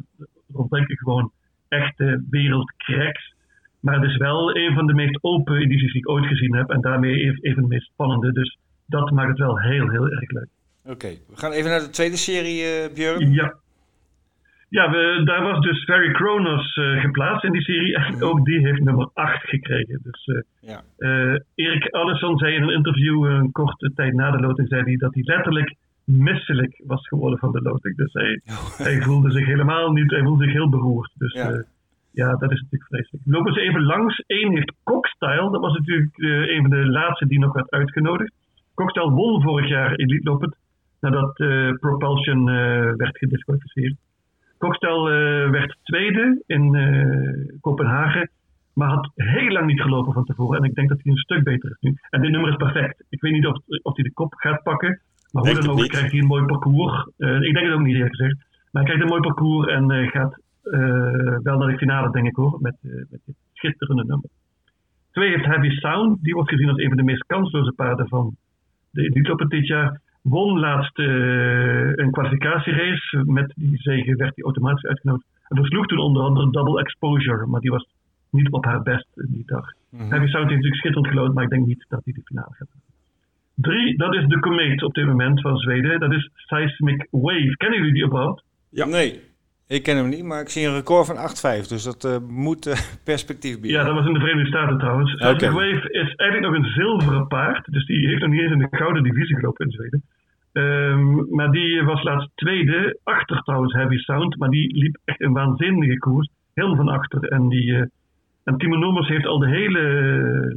[0.52, 1.32] er ontbreken gewoon
[1.68, 3.34] echte wereldcracks.
[3.80, 6.70] Maar het is wel een van de meest open edities die ik ooit gezien heb.
[6.70, 8.32] En daarmee een een van de meest spannende.
[8.32, 10.48] Dus dat maakt het wel heel, heel erg leuk.
[10.84, 13.32] Oké, we gaan even naar de tweede serie, uh, Björn.
[13.32, 13.54] Ja.
[14.70, 17.94] Ja, we, daar was dus Ferry Kronos uh, geplaatst in die serie.
[17.96, 18.22] En mhm.
[18.22, 20.00] ook die heeft nummer 8 gekregen.
[20.02, 20.82] Dus uh, ja.
[21.54, 24.68] Erik Allison zei in een interview een korte tijd na de loting...
[24.68, 27.96] Zei hij dat hij letterlijk misselijk was geworden van de loting.
[27.96, 28.78] Dus hij, oh.
[28.78, 30.10] hij voelde zich helemaal niet...
[30.10, 31.12] Hij voelde zich heel beroerd.
[31.14, 31.64] Dus ja,
[32.10, 33.24] ja dat is natuurlijk vreselijk.
[33.24, 34.22] We lopen ze even langs.
[34.26, 35.50] Eén heeft Cockstyle.
[35.50, 38.32] Dat was natuurlijk een van de laatste die nog werd uitgenodigd.
[38.74, 40.56] Cockstyle won vorig jaar Elite Lopend
[41.00, 41.34] nadat
[41.80, 42.44] Propulsion
[42.96, 43.94] werd gedisqualificeerd.
[44.60, 46.64] Kokstel uh, werd tweede in
[47.60, 48.30] Kopenhagen,
[48.74, 50.58] maar had heel lang niet gelopen van tevoren.
[50.58, 51.96] En ik denk dat hij een stuk beter is nu.
[52.10, 53.04] En dit nummer is perfect.
[53.08, 56.10] Ik weet niet of, of hij de kop gaat pakken, maar hoe dan ook krijgt
[56.10, 57.06] hij een mooi parcours.
[57.16, 58.36] ik denk het ook niet eerlijk gezegd.
[58.70, 60.40] Maar hij krijgt een mooi parcours en gaat
[61.42, 64.28] wel naar de finale, denk ik hoor, met, met dit schitterende nummer.
[65.12, 66.22] Twee heeft Heavy Sound.
[66.22, 68.36] Die wordt gezien als een van de meest kansloze paarden van
[68.90, 70.00] de Elite dit jaar.
[70.22, 73.22] Won laatst uh, een kwalificatierace.
[73.26, 75.26] Met die zegen werd hij automatisch uitgenodigd.
[75.48, 77.46] En versloeg toen onder andere Double Exposure.
[77.46, 77.86] Maar die was
[78.30, 79.72] niet op haar best die dag.
[79.90, 80.10] Mm -hmm.
[80.10, 81.34] Heavy Sound heeft natuurlijk schitterend gelood.
[81.34, 82.68] Maar ik denk niet dat hij de finale gaat
[83.54, 86.00] Drie, dat is de Comet op dit moment van Zweden.
[86.00, 87.56] Dat is Seismic Wave.
[87.56, 88.44] Kennen jullie die überhaupt?
[88.70, 88.86] Ja.
[88.86, 89.29] Nee.
[89.76, 91.68] Ik ken hem niet, maar ik zie een record van 8-5.
[91.68, 92.74] Dus dat uh, moet uh,
[93.10, 93.80] perspectief bieden.
[93.80, 95.14] Ja, dat was in de Verenigde Staten trouwens.
[95.14, 95.38] Okay.
[95.38, 97.72] Seismic Wave is eigenlijk nog een zilveren paard.
[97.72, 100.02] Dus die heeft nog niet eens in de gouden divisie gelopen in Zweden.
[100.52, 105.32] Um, maar die was laatst tweede, achter trouwens Heavy Sound, maar die liep echt een
[105.32, 107.24] waanzinnige koers, helemaal van achter.
[107.24, 107.82] En, die, uh,
[108.44, 109.82] en Timo Nomers heeft al de hele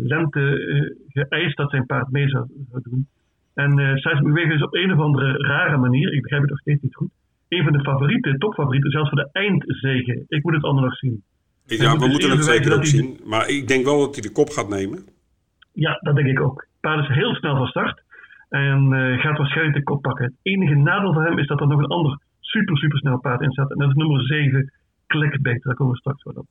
[0.03, 0.43] lente
[1.07, 3.07] geëist dat zijn paard mee zou, zou doen.
[3.53, 6.59] En uh, Seismic Wave is op een of andere rare manier, ik begrijp het nog
[6.59, 7.11] steeds niet goed,
[7.57, 10.25] een van de favorieten, topfavorieten, zelfs voor de eindzegen.
[10.27, 11.23] Ik moet het allemaal nog zien.
[11.65, 13.19] Ja, we moeten het zeker ook zien.
[13.25, 14.99] Maar ik denk wel dat hij de kop gaat nemen.
[15.73, 16.61] Ja, dat denk ik ook.
[16.61, 18.03] Het paard is heel snel van start.
[18.49, 20.25] En uh, gaat waarschijnlijk de kop pakken.
[20.25, 23.41] Het enige nadeel voor hem is dat er nog een ander super, super snel paard
[23.41, 23.71] in staat.
[23.71, 24.73] En dat is nummer 7,
[25.07, 25.63] Clickbait.
[25.63, 26.47] Daar komen we straks wel op.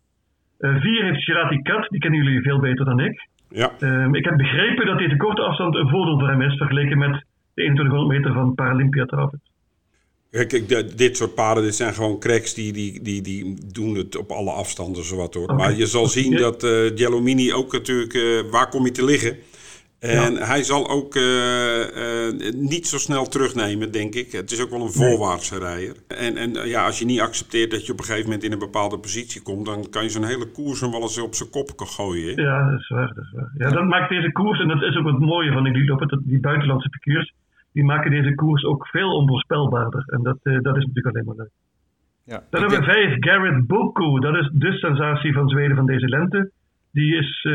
[0.58, 3.28] 4 uh, heeft Shirati Kat, die kennen jullie veel beter dan ik.
[3.48, 3.70] Ja.
[3.80, 7.12] Um, ik heb begrepen dat deze korte afstand een voordeel voor hem is, vergeleken met
[7.12, 9.51] de 2100 meter van Paralympia trouwens.
[10.32, 14.30] Kijk, dit soort paarden dit zijn gewoon cracks die, die, die, die doen het op
[14.30, 15.42] alle afstanden zowat hoor.
[15.42, 15.56] Okay.
[15.56, 19.36] Maar je zal zien dat uh, Gelomini ook natuurlijk, uh, waar kom je te liggen?
[19.98, 24.32] En hij zal ook uh, uh, niet zo snel terugnemen, denk ik.
[24.32, 25.96] Het is ook wel een voorwaartse rijder.
[26.08, 28.58] En, en ja, als je niet accepteert dat je op een gegeven moment in een
[28.58, 31.70] bepaalde positie komt, dan kan je zo'n hele koers hem wel eens op zijn kop
[31.76, 32.34] gooien.
[32.34, 32.42] Hè?
[32.42, 33.12] Ja, dat is waar.
[33.14, 33.52] Dat is waar.
[33.58, 35.72] Ja, dat maakt deze koers, en dat is ook het mooie van die
[36.24, 37.34] die buitenlandse piqueurs,
[37.72, 40.04] die maken deze koers ook veel onvoorspelbaarder.
[40.06, 41.52] En dat, dat is natuurlijk alleen maar leuk.
[42.24, 44.18] Ja, dan hebben we vijf, Garrett Boko.
[44.18, 46.50] Dat is de sensatie van Zweden van deze lente.
[46.92, 47.48] Die is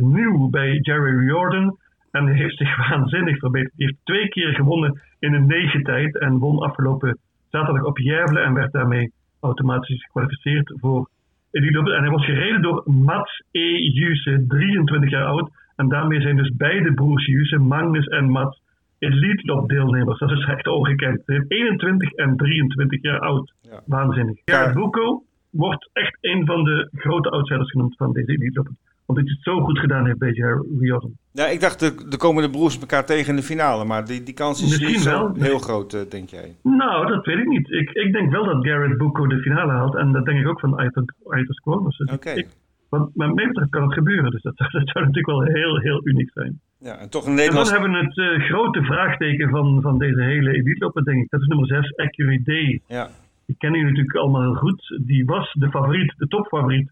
[0.00, 1.76] nieuw bij Jerry Riordan.
[2.10, 3.72] En heeft zich waanzinnig verbeterd.
[3.76, 6.18] Heeft twee keer gewonnen in een negen tijd.
[6.18, 7.18] En won afgelopen
[7.50, 8.40] zaterdag op Järvle.
[8.40, 11.08] En werd daarmee automatisch gekwalificeerd voor
[11.50, 13.92] En hij was gereden door Mats E.
[13.92, 15.50] Juse, 23 jaar oud.
[15.76, 18.61] En daarmee zijn dus beide broers Juse, Magnus en Mats,
[19.02, 20.18] Elite Lop deelnemers.
[20.18, 21.22] Dat is echt ongekend.
[21.48, 23.52] 21 en 23 jaar oud.
[23.60, 23.80] Ja.
[23.86, 24.40] Waanzinnig.
[24.44, 28.64] Ja, Buko wordt echt een van de grote outsiders genoemd van deze Elite
[29.06, 30.32] omdat hij het zo goed gedaan heeft bij
[30.80, 31.12] Riordan.
[31.32, 33.84] Ja, ik dacht de, de komende broers elkaar tegen in de finale.
[33.84, 36.56] Maar die, die kans is Misschien niet zo heel groot, uh, denk jij?
[36.62, 37.70] Nou, dat weet ik niet.
[37.70, 39.96] Ik, ik denk wel dat Garrett Bucco de finale haalt.
[39.96, 41.96] En dat denk ik ook van Aitor Squamers.
[41.96, 42.42] Dus Oké.
[42.88, 44.30] Want met mij kan het gebeuren.
[44.30, 46.60] Dus dat, dat zou natuurlijk wel heel, heel uniek zijn.
[46.82, 47.72] Ja, en toch een Nederlands...
[47.72, 51.30] En dan hebben we het uh, grote vraagteken van, van deze hele elite denk ik.
[51.30, 53.08] Dat is nummer 6, Accurate Ja.
[53.46, 55.00] Die kennen jullie natuurlijk allemaal heel goed.
[55.04, 56.90] Die was de favoriet, de topfavoriet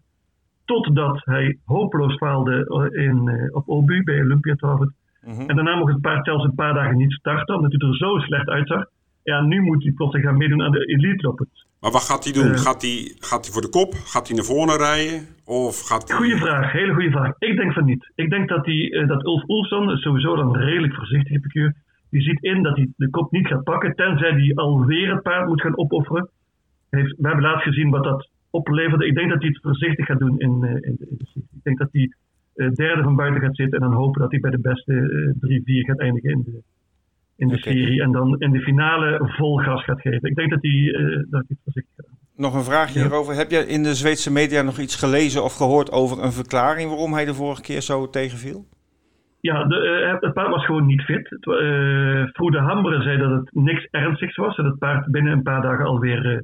[0.65, 4.93] Totdat hij hopeloos faalde eh, in, uh, op Obu bij Olympia trouwens.
[5.21, 5.49] Mm -hmm.
[5.49, 8.17] En daarna mocht het paard zelfs een paar dagen niet starten, omdat hij er zo
[8.17, 8.85] slecht uitzag.
[9.23, 11.49] Ja, nu moet hij plotseling gaan meedoen aan de elite lopen.
[11.81, 12.51] Maar wat gaat hij doen?
[12.51, 13.93] Uh, gaat, hij, gaat hij voor de kop?
[13.93, 15.27] Gaat hij naar voren rijden?
[15.45, 16.13] Of gaat.
[16.13, 17.33] Goeie vraag, hele goede vraag.
[17.37, 18.11] Ik denk van niet.
[18.15, 21.75] Ik denk dat, hij, uh, dat Ulf Oelson, sowieso dan redelijk voorzichtige piqueur,
[22.09, 25.47] die ziet in dat hij de kop niet gaat pakken, tenzij hij alweer het paard
[25.47, 26.29] moet gaan opofferen.
[26.89, 29.05] Heeft, we hebben laatst gezien wat dat opleverde.
[29.05, 31.25] Ik denk dat hij het voorzichtig gaat doen in, uh, in, de, in de.
[31.35, 32.13] Ik denk dat hij
[32.73, 35.61] derde van buiten gaat zitten en dan hopen dat hij bij de beste uh, drie,
[35.65, 36.61] vier gaat eindigen in de,
[37.37, 37.73] in de okay.
[37.73, 38.01] serie.
[38.01, 40.29] En dan in de finale vol gas gaat geven.
[40.29, 40.91] Ik denk dat hij,
[41.29, 42.17] dat hij het voorzichtig gaat doen.
[42.35, 43.05] Nog een vraagje ja.
[43.05, 43.33] hierover.
[43.33, 47.13] Heb je in de Zweedse media nog iets gelezen of gehoord over een verklaring waarom
[47.13, 48.65] hij de vorige keer zo tegenviel?
[49.41, 51.31] Ja, de, het paard was gewoon niet fit.
[51.31, 54.55] Uh, Froede Hamberen zei dat het niks ernstigs was.
[54.55, 56.43] Dat het paard binnen een paar dagen alweer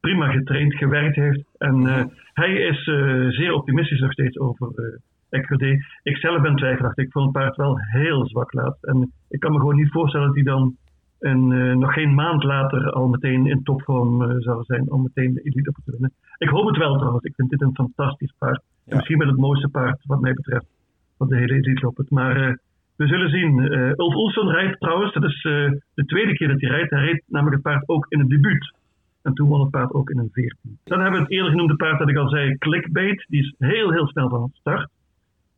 [0.00, 1.42] prima getraind, gewerkt heeft.
[1.58, 7.04] En uh, hij is uh, zeer optimistisch nog steeds over uh, Ik zelf ben twijfelachtig.
[7.04, 8.78] Ik vond het paard wel heel zwak laat.
[8.80, 10.76] En ik kan me gewoon niet voorstellen dat hij dan
[11.18, 15.34] En eh, nog geen maand later al meteen in topvorm uh, zou zijn om meteen
[15.34, 16.12] de elite op te winnen.
[16.38, 17.24] Ik hoop het wel trouwens.
[17.24, 18.62] Ik vind dit een fantastisch paard.
[18.84, 18.96] Ja.
[18.96, 20.66] Misschien wel het mooiste paard wat mij betreft
[21.18, 22.10] van de hele elite loppet.
[22.10, 22.54] Maar uh,
[22.96, 23.60] we zullen zien.
[23.96, 25.12] Ulf Olsson rijdt trouwens.
[25.12, 25.42] Dat is
[25.94, 26.90] de tweede keer dat hij rijdt.
[26.90, 28.74] Hij reed namelijk het paard ook in het debuut.
[29.22, 30.78] En toen won het paard ook in een 14.
[30.84, 33.24] Dan hebben we het eerder genoemde paard dat ik al zei, Clickbait.
[33.28, 34.90] Die is heel, heel snel van start.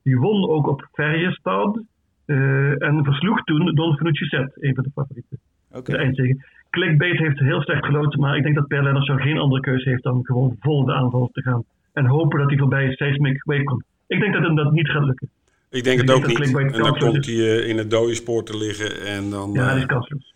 [0.02, 1.80] Die won ook op Ferjestad.
[2.26, 5.38] Uh, en versloeg toen Don Fanucci Set, een van de favorieten.
[5.70, 5.96] Okay.
[5.96, 6.36] De eindzege.
[6.70, 10.02] Clickbait heeft heel slecht geloten, maar ik denk dat Per Lenners geen andere keuze heeft
[10.02, 11.64] dan gewoon vol de aanval te gaan.
[11.92, 13.84] En hopen dat hij voorbij Seismic Wave komt.
[14.06, 15.28] Ik denk dat hem dat niet gaat lukken.
[15.70, 16.56] Ik denk het ook niet.
[16.56, 19.06] En dan komt hij uh, in het dode spoor te liggen.
[19.06, 20.34] En dan, ja, dat is kansloos.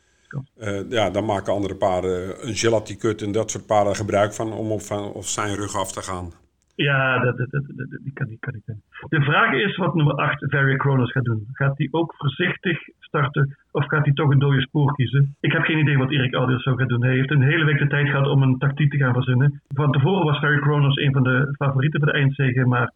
[0.61, 4.71] Uh, ja, dan maken andere paarden een gelatikut en dat soort paarden gebruik van om
[4.71, 6.33] op, van, of zijn rug af te gaan.
[6.75, 7.63] Ja, dat, dat, dat,
[8.03, 8.77] die kan, die kan niet.
[9.09, 11.49] De vraag is wat nummer 8 Very Kronos gaat doen.
[11.53, 15.37] Gaat hij ook voorzichtig starten of gaat hij toch een dode spoor kiezen?
[15.41, 17.05] Ik heb geen idee wat Erik Audius zou gaan doen.
[17.05, 19.63] Hij heeft een hele week de tijd gehad om een tactiek te gaan verzinnen.
[19.69, 22.93] Van tevoren was Very Kronos een van de favorieten voor de eindzege, maar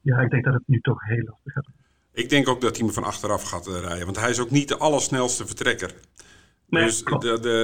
[0.00, 1.66] ja, ik denk dat het nu toch heel lastig gaat
[2.12, 4.50] Ik denk ook dat hij me van achteraf gaat eh, rijden, want hij is ook
[4.50, 5.90] niet de allersnelste vertrekker.
[6.68, 7.58] Nee, dus de, de,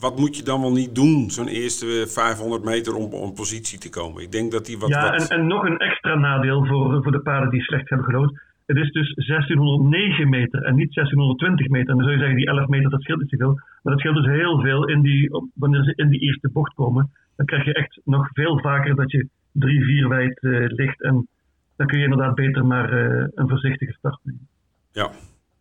[0.00, 4.22] wat moet je dan wel niet doen, zo'n eerste 500 meter om positie te komen?
[4.22, 4.88] Ik denk dat die wat.
[4.88, 8.40] Ja, En, en nog een extra nadeel voor, voor de paarden die slecht hebben gelood.
[8.66, 11.90] Het is dus 1609 meter en niet 1620 meter.
[11.90, 13.54] En dan zou je zeggen, die 11 meter, dat scheelt niet zoveel.
[13.54, 17.10] Maar dat scheelt dus heel veel in die, wanneer ze in die eerste bocht komen.
[17.36, 21.02] Dan krijg je echt nog veel vaker dat je 3, 4 wijd uh, ligt.
[21.02, 21.28] En
[21.76, 24.48] dan kun je inderdaad beter maar uh, een voorzichtige start nemen.
[24.92, 25.10] Ja,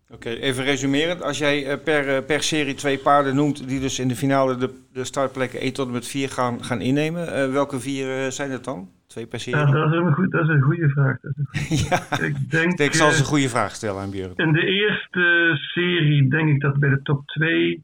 [0.10, 1.22] Oké, even resumerend.
[1.22, 4.58] Als jij eh, per, eh, per serie twee paarden noemt die dus in de finale
[4.58, 8.52] de, de startplekken 1 tot en met 4 gaan, gaan innemen, uh, welke vier zijn
[8.52, 8.89] het dan?
[9.08, 9.60] Twee per serie?
[9.60, 11.18] Ja, dat is een, goed, dat is een goede vraag.
[11.22, 11.34] Een
[11.68, 14.36] goede ja, ik, denk, ik zal ze een goede vraag stellen aan Björn.
[14.36, 17.84] In de eerste serie denk ik dat bij de top 2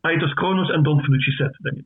[0.00, 1.84] Aitos Kronos en Don Fanucci set, denk ik.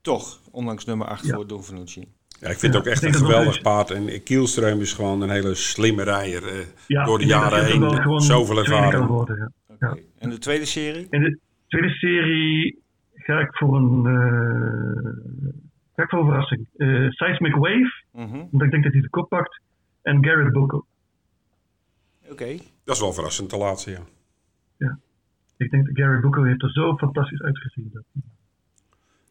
[0.00, 1.34] Toch, ondanks nummer 8 ja.
[1.34, 2.04] voor Don Fanucci.
[2.40, 3.90] Ja, ik vind het ook echt een geweldig paard.
[3.90, 6.42] En Kielström is gewoon een hele slimme rijder.
[6.88, 8.20] Uh, door de jaren heen.
[8.20, 9.06] Zoveel ervaring.
[9.06, 9.50] Worden, ja.
[9.74, 10.04] Okay.
[10.18, 11.06] En de tweede serie?
[11.10, 12.82] In de tweede serie
[13.14, 15.12] ga ik voor een, uh,
[15.96, 16.68] ga ik voor een verrassing.
[16.76, 18.48] Uh, Seismic Wave, -hmm.
[18.50, 19.60] omdat ik denk dat hij de kop pakt.
[20.02, 20.86] En Garrett Bucco.
[22.22, 22.32] Oké.
[22.32, 22.60] Okay.
[22.84, 24.00] Dat is wel verrassend te laatste, ja.
[24.76, 24.98] Ja.
[25.56, 27.90] Ik denk dat Garrett Bucco heeft er zo fantastisch uitgezien.
[27.92, 28.04] Dat...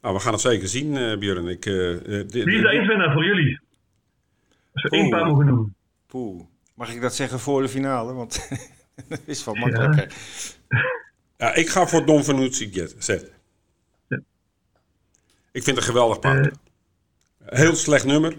[0.01, 1.47] Nou, we gaan het zeker zien, uh, Björn.
[1.47, 3.59] Ik, uh, Wie is de eindwinnaar voor jullie?
[4.73, 5.75] Als we één paar mogen noemen.
[6.07, 6.43] Poeh.
[6.75, 8.13] Mag ik dat zeggen voor de finale?
[8.13, 8.49] Want
[9.09, 9.95] dat is wel makkelijk.
[10.67, 10.79] Ja.
[11.37, 11.55] ja.
[11.55, 13.33] ik ga voor Don Vanucci zet.
[14.07, 14.19] Ja.
[15.51, 16.45] Ik vind het een geweldig paard.
[16.45, 16.53] Uh,
[17.45, 18.33] Heel slecht nummer.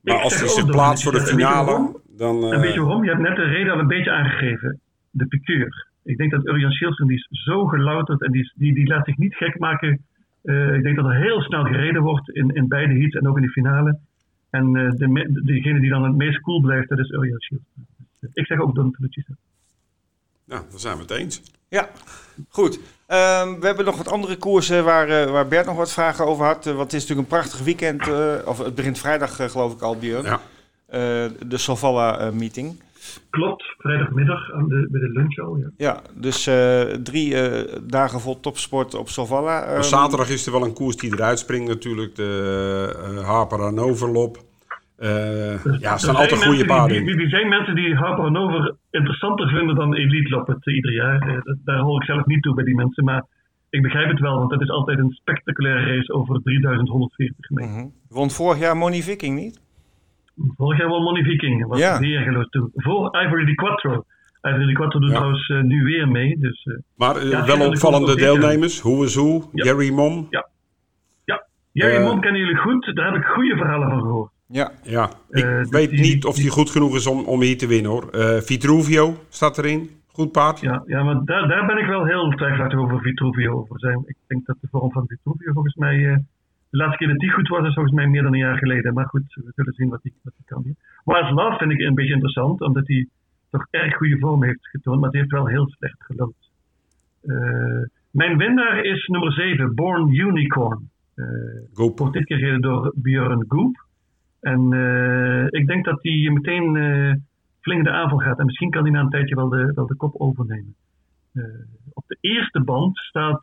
[0.00, 2.44] Maar als hij zich plaatst voor de finale, dan...
[2.44, 2.52] Uh...
[2.52, 3.04] En weet je waarom?
[3.04, 4.80] Je hebt net de reden al een beetje aangegeven.
[5.10, 5.86] De piqueur.
[6.04, 9.16] Ik denk dat Urjan Schielsen, die is zo gelouterd en die, die, die laat zich
[9.16, 10.06] niet gek maken
[10.48, 13.36] uh, ik denk dat er heel snel gereden wordt in, in beide heats en ook
[13.36, 13.98] in de finale.
[14.50, 17.62] En uh, de, degene die dan het meest cool blijft, dat is Uriah Shield.
[18.32, 19.24] Ik zeg ook Don Fanucci.
[20.44, 21.42] Nou, dan zijn we het eens.
[21.68, 21.88] Ja,
[22.48, 22.76] goed.
[22.76, 26.44] Um, we hebben nog wat andere koersen waar, uh, waar Bert nog wat vragen over
[26.44, 26.64] had.
[26.64, 28.02] want het is natuurlijk een prachtig weekend.
[28.44, 30.24] of het begint vrijdag, geloof ik al, Björn.
[30.24, 30.40] Ja.
[31.46, 32.80] de Solvalla meeting.
[33.30, 35.56] Klopt, vrijdagmiddag aan de, bij de lunch al.
[35.56, 39.76] Ja, ja dus uh, drie uh, dagen vol topsport op Solvalla.
[39.76, 42.14] Um, zaterdag is er wel een koers die eruit springt natuurlijk.
[42.14, 44.12] De uh, Harper Hannover
[44.98, 47.16] dus, ja, er staan altijd goede paarden in.
[47.16, 51.42] Die, zijn mensen die Harper Hannover interessanter vinden dan Elite Loppet ieder jaar.
[51.64, 53.04] daar hoor ik zelf niet toe bij die mensen.
[53.04, 53.24] Maar
[53.70, 57.70] ik begrijp het wel, want het is altijd een spectaculaire race over 3140 meter.
[57.70, 57.92] Mm -hmm.
[58.08, 59.60] Won vorig jaar Moni Viking niet?
[60.56, 61.66] Vorig jaar wel Money Viking.
[61.66, 61.98] Was ja.
[61.98, 62.70] weer geloof toen.
[62.74, 64.04] Voor Ivory Di Quattro.
[64.42, 66.38] Ivory Di Quattro doet trouwens uh, nu weer mee.
[66.38, 68.80] Dus, uh, maar uh, ja, wel opvallende deelnemers.
[68.80, 69.44] Hoe is hoe?
[69.52, 69.64] Ja.
[69.64, 70.26] Gary Mom.
[70.30, 70.48] Ja.
[71.24, 71.44] ja.
[71.72, 72.90] Gary Mom kennen jullie goed.
[72.94, 74.30] Daar heb ik goede verhalen van gehoord.
[74.46, 75.10] Ja, ja.
[75.30, 78.08] ik weet die, niet of hij goed genoeg is om, om hier te winnen hoor.
[78.42, 79.90] Vitruvio staat erin.
[80.06, 80.60] Goed paard.
[80.60, 83.52] Ja, ja maar daar, daar ben ik wel heel twijfelachtig over Vitruvio.
[83.52, 84.02] Over zijn.
[84.06, 86.24] Ik denk dat de vorm van Vitruvio volgens mij
[86.70, 88.94] de laatste keer dat die goed was, is volgens mij meer dan een jaar geleden.
[88.94, 90.76] Maar goed, we zullen zien wat hij wat kan doen.
[91.04, 93.08] Wise Love vind ik een beetje interessant, omdat hij
[93.50, 96.46] toch erg goede vorm heeft getoond, maar hij heeft wel heel slecht gelopen.
[97.24, 100.90] Uh, mijn winnaar is nummer 7, Born Unicorn.
[101.14, 101.26] Uh,
[101.74, 103.86] wordt dit keer gereden door Björn Goop.
[104.40, 107.14] En uh, ik denk dat hij meteen uh,
[107.60, 108.38] flink de aanval gaat.
[108.38, 110.74] En misschien kan hij na een tijdje wel de, wel de kop overnemen.
[111.92, 113.42] op de eerste band staat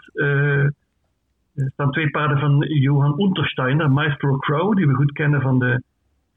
[1.55, 5.83] er staan twee paarden van Johan Untersteiner, Maestro Crow, die we goed kennen van de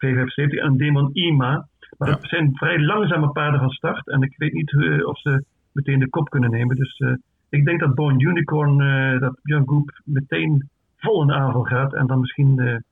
[0.07, 1.69] V75, en Demon Ima.
[1.99, 4.09] Maar het zijn vrij langzame paarden van start.
[4.09, 6.77] En ik weet niet uh, of ze meteen de kop kunnen nemen.
[6.77, 7.03] Dus
[7.49, 8.79] ik denk dat Born Unicorn,
[9.21, 11.95] dat Björn Goep meteen vol in de aanval gaat.
[11.95, 12.83] En dan misschien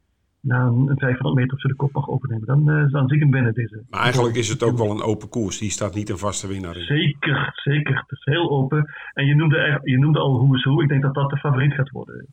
[0.46, 2.46] na een 500 meter op ze de kop mag overnemen.
[2.46, 3.82] Dan, uh, dan zie ik hem binnen deze.
[3.90, 5.58] Maar eigenlijk is het ook wel een open koers.
[5.58, 6.84] Die staat niet een vaste winnaar in.
[6.84, 7.96] Zeker, zeker.
[7.96, 8.94] Het is heel open.
[9.12, 10.82] En je noemde, je noemde al Hoe is Hoe.
[10.82, 12.26] Ik denk dat dat de favoriet gaat worden.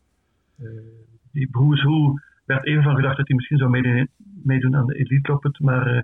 [0.62, 0.68] Uh,
[1.32, 4.08] die Hoe is Hoe werd even van gedacht dat hij misschien zou meedoen,
[4.42, 5.60] meedoen aan de Elite Loppet.
[5.60, 6.02] Maar uh,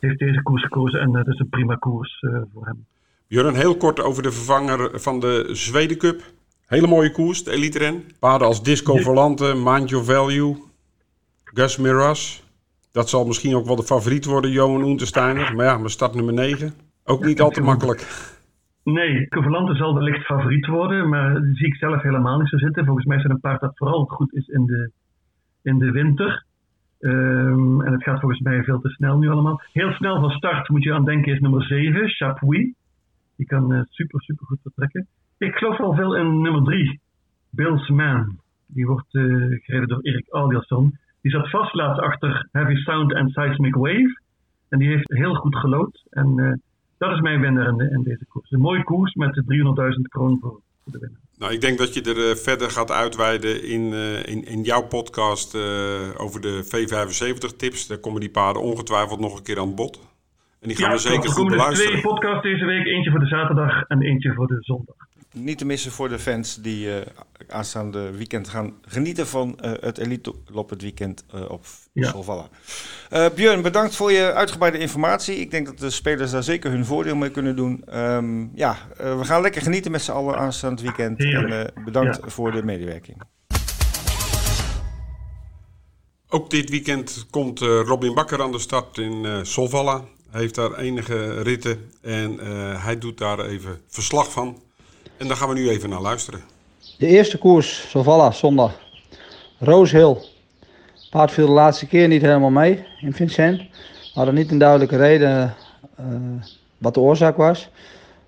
[0.00, 2.84] heeft deze koers gekozen en dat is een prima koers voor hem.
[3.26, 6.22] Jurgen, heel kort over de vervanger van de Zweden Cup.
[6.66, 8.02] Hele mooie koers, de Elite Ren.
[8.18, 10.72] Paarden als Disco Volante, Mind Your Value.
[11.54, 12.42] Gus Miras.
[12.92, 15.54] Dat zal misschien ook wel de favoriet worden, Johan Untersteiner.
[15.54, 16.72] Maar ja, mijn start nummer 9.
[17.04, 18.32] Ook niet al te makkelijk.
[18.84, 22.84] Nee, Covalante zal wellicht favoriet worden, maar die zie ik zelf helemaal niet zo zitten.
[22.84, 24.90] Volgens mij is het een paard dat vooral goed is in de,
[25.62, 26.44] in de winter.
[27.00, 29.60] Um, en het gaat volgens mij veel te snel nu allemaal.
[29.72, 32.74] Heel snel van start moet je aan denken is nummer 7, Chapuis.
[33.36, 35.06] Die kan uh, super, super goed vertrekken.
[35.38, 37.00] Ik geloof wel veel in nummer 3,
[37.50, 38.38] Bill's Man.
[38.66, 39.24] Die wordt uh,
[39.62, 40.98] gereden door Erik Adielson.
[41.24, 44.20] Die zat vast laatst achter Heavy Sound en Seismic Wave.
[44.68, 46.02] En die heeft heel goed gelood.
[46.10, 46.52] En uh,
[46.98, 48.50] dat is mijn winnaar in, de, in, deze koers.
[48.50, 51.20] Een mooie koers met 300.000 kroon voor, voor, de winnaar.
[51.38, 54.86] Nou, ik denk dat je er uh, verder gaat uitweiden in, uh, in, in jouw
[54.86, 55.56] podcast
[56.16, 57.86] over de V75 tips.
[57.86, 59.94] Daar komen die paarden ongetwijfeld nog een keer aan bod.
[60.60, 61.92] En die gaan ja, we zeker goed beluisteren.
[61.92, 62.86] Er twee podcasts deze week.
[62.86, 64.96] Eentje voor de zaterdag en eentje voor de zondag
[65.34, 66.96] niet te missen voor de fans die uh,
[67.48, 72.10] aanstaande weekend gaan genieten van uh, het Elite Lop het weekend uh, op ja.
[72.10, 72.48] Solvalla.
[73.34, 75.36] Björn, bedankt voor je uitgebreide informatie.
[75.36, 77.84] Ik denk dat de spelers daar zeker hun voordeel mee kunnen doen.
[77.98, 81.20] Um, ja, we gaan lekker genieten met z'n allen aanstaand weekend.
[81.20, 82.28] En bedankt ja.
[82.28, 83.22] voor de medewerking.
[86.28, 90.04] Ook dit weekend komt Robin Bakker aan de start in Solvalla.
[90.30, 92.38] Hij heeft daar enige ritten en
[92.78, 94.62] hij doet daar even verslag van.
[95.16, 96.40] En daar gaan we nu even naar luisteren.
[96.98, 98.80] De eerste koers, Sovalla, zondag.
[99.58, 100.16] Rose Hill.
[101.10, 103.58] Paard viel de laatste keer niet helemaal mee in Vincent.
[103.58, 105.54] We hadden niet een duidelijke reden
[106.00, 106.06] uh,
[106.78, 107.68] wat de oorzaak was.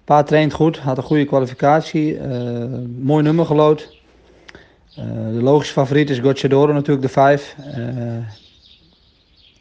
[0.05, 2.19] Paard traint goed, had een goede kwalificatie.
[2.19, 2.65] Uh,
[2.99, 3.97] mooi nummer gelood.
[4.99, 7.57] Uh, de logische favoriet is Gocciadoro natuurlijk, de 5.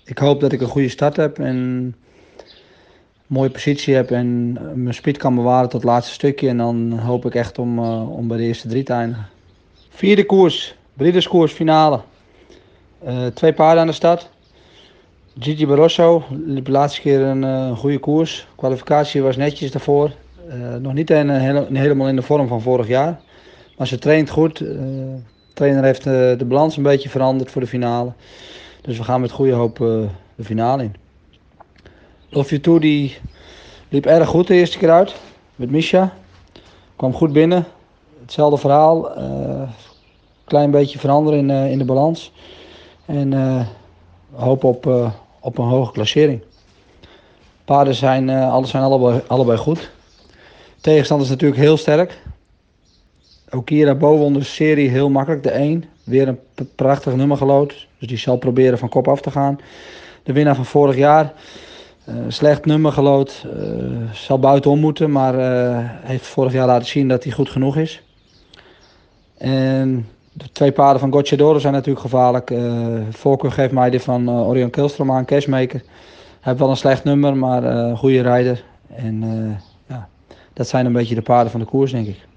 [0.04, 1.96] ik hoop dat ik een goede start heb en
[3.28, 6.50] mooie positie heb en eh, mijn speed kan bewaren tot het laatste stukje.
[6.50, 9.28] En dan hoop ik echt om, uh, om bij de eerste drie te eindigen.
[9.90, 12.00] Vierde koers, Breederskoers finale.
[13.08, 14.30] Uh, twee paarden aan de start.
[15.40, 18.48] Gigi Barroso liep de laatste keer een uh, goede koers.
[18.56, 20.12] Kwalificatie was netjes daarvoor.
[20.80, 23.20] nog niet een, een, helemaal in de vorm van vorig jaar.
[23.78, 24.58] Maar ze traint goed.
[24.58, 25.18] de
[25.54, 28.12] trainer heeft de balans een beetje veranderd voor de finale.
[28.82, 29.78] Dus we gaan met goede hoop
[30.36, 31.05] de finale in.
[32.30, 33.18] Too die
[33.90, 35.16] liep erg goed de eerste keer uit
[35.56, 36.14] met Misha.
[36.96, 37.66] Kwam goed binnen.
[38.22, 39.18] Hetzelfde verhaal.
[39.18, 39.62] Uh,
[40.44, 42.32] klein beetje veranderen in, uh, in de balans.
[43.06, 43.66] En uh,
[44.32, 46.42] hoop op, op een hoge klassering.
[47.66, 49.92] Paarden zijn, alles zijn allebei, allebei goed.
[50.82, 52.22] Tegenstander is natuurlijk heel sterk.
[53.50, 55.44] Ook hier daarboven onder de serie heel makkelijk.
[55.44, 55.84] De 1.
[56.04, 56.40] Weer een
[56.76, 57.88] prachtig nummer gelood.
[58.00, 59.60] Dus die zal proberen van kop af te gaan.
[60.24, 61.34] De winnaar van vorig jaar.
[62.10, 63.46] Uh, slecht nummer gelood.
[63.46, 67.78] Uh, zal buitenom moeten, maar uh, heeft vorig jaar laten zien dat hij goed genoeg
[67.78, 68.04] is.
[69.38, 72.54] En de twee paarden van Gocciadoro zijn natuurlijk gevaarlijk.
[73.10, 75.80] voorkeur geeft mij die van Orion Kilstrom aan, Cashmaker.
[75.80, 78.64] Hij heeft wel een slecht nummer, maar goede rijder.
[78.96, 79.24] En
[79.88, 80.08] ja,
[80.54, 82.28] dat zijn een beetje de paarden van de koers, denk ik.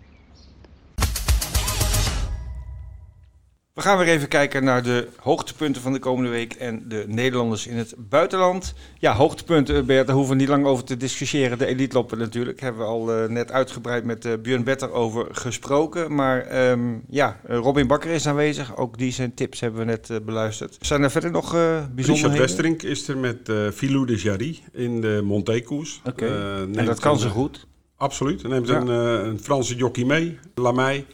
[3.79, 7.67] We gaan weer even kijken naar de hoogtepunten van de komende week en de Nederlanders
[7.67, 8.75] in het buitenland.
[8.99, 11.59] Ja, hoogtepunten, Bert, daar hoeven we niet lang over te discussiëren.
[11.59, 15.27] De elite loppen natuurlijk, hebben we al uh, net uitgebreid met uh, Björn Better over
[15.31, 16.15] gesproken.
[16.15, 20.17] Maar um, ja, Robin Bakker is aanwezig, ook die zijn tips hebben we net uh,
[20.25, 20.77] beluisterd.
[20.81, 22.15] Zijn er verder nog bijzonderheden?
[22.15, 26.01] Richard Westerink is er met Filou de Jarry in de Montekoers.
[26.05, 26.63] Oké, okay.
[26.75, 27.67] en dat kan ze goed?
[27.97, 28.81] Absoluut, hij neemt ja.
[28.81, 31.05] een, een Franse jockey mee, Lamey.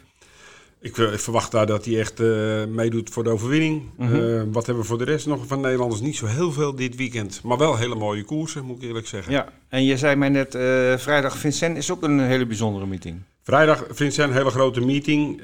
[0.85, 3.83] Ik, ik, verwacht daar dat hij echt uh, meedoet voor de overwinning.
[3.97, 4.15] Mm -hmm.
[4.15, 6.01] uh, wat hebben we voor de rest nog van Nederlanders?
[6.01, 7.41] Niet zo heel veel dit weekend.
[7.43, 9.31] Maar wel hele mooie koersen, moet ik eerlijk zeggen.
[9.31, 10.61] Ja, en je zei mij net, uh,
[10.97, 13.21] vrijdag Vincent is ook een hele bijzondere meeting.
[13.43, 15.41] Vrijdag Vincent, een hele grote meeting.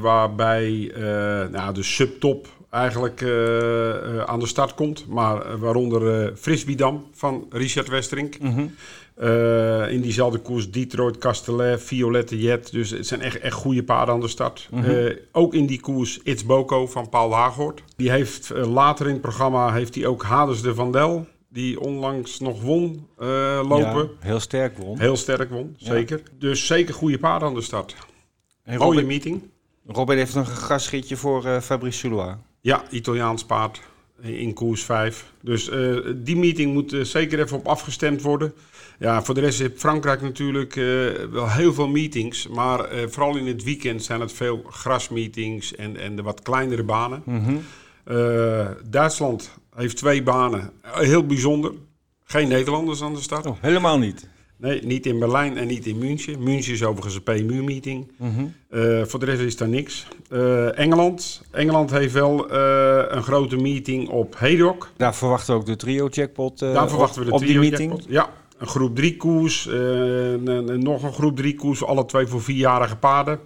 [0.00, 0.92] waarbij
[1.50, 3.22] nou, de subtop eigenlijk
[4.26, 5.06] aan de start komt.
[5.08, 8.38] Maar waaronder Frisbiedam van Richard Westerink.
[8.38, 8.74] Mm -hmm.
[9.20, 12.72] Uh, in diezelfde koers Detroit, Castellet, Violette Jet.
[12.72, 14.68] Dus het zijn echt, echt goede paarden aan de start.
[14.70, 14.90] Mm -hmm.
[14.94, 17.82] uh, ook in die koers It's Boko van Paul Haaghoort.
[17.96, 21.26] Die heeft uh, later in het programma heeft hij ook Hades de Vandel.
[21.48, 23.26] die onlangs nog won eh,
[23.68, 24.02] lopen.
[24.02, 24.98] Ja, heel sterk won.
[24.98, 25.86] Heel sterk won, Ja.
[25.86, 26.22] zeker.
[26.38, 27.96] Dus zeker goede paarden aan de start.
[28.64, 29.42] En Mooie Robin, meeting.
[29.86, 32.34] Robin heeft nog een gastschietje voor eh, Fabrice Soulois.
[32.60, 33.80] Ja, Italiaans paard
[34.22, 35.32] in koers 5.
[35.42, 38.52] Dus eh, die meeting moet eh, zeker even op afgestemd worden.
[38.98, 40.84] Ja, voor de rest heeft Frankrijk natuurlijk eh,
[41.30, 42.48] wel heel veel meetings.
[42.48, 46.82] Maar eh, vooral in het weekend zijn het veel grasmeetings en, en de wat kleinere
[46.82, 47.22] banen.
[48.04, 50.70] Eh, Duitsland heeft twee banen.
[50.82, 51.72] Heel bijzonder.
[52.24, 53.46] Geen Nederlanders aan de start.
[53.46, 54.28] Oh, helemaal niet.
[54.58, 56.42] Nee, niet in Berlijn en niet in München.
[56.42, 58.12] München is overigens een PMU-meeting.
[58.70, 60.06] Eh, voor de rest is daar niks.
[60.74, 61.42] Engeland.
[61.50, 62.52] Engeland heeft wel
[63.12, 64.90] een grote meeting op Haydock.
[64.96, 67.90] Daar verwachten we ook de trio-jackpot Daar verwachten we de op die trio meeting.
[67.90, 68.12] jackpot.
[68.12, 69.66] Ja, een groep 3 koers.
[69.66, 69.74] eh,
[70.76, 71.84] nog een groep 3 koers.
[71.84, 73.40] Alle twee voor vierjarige paarden.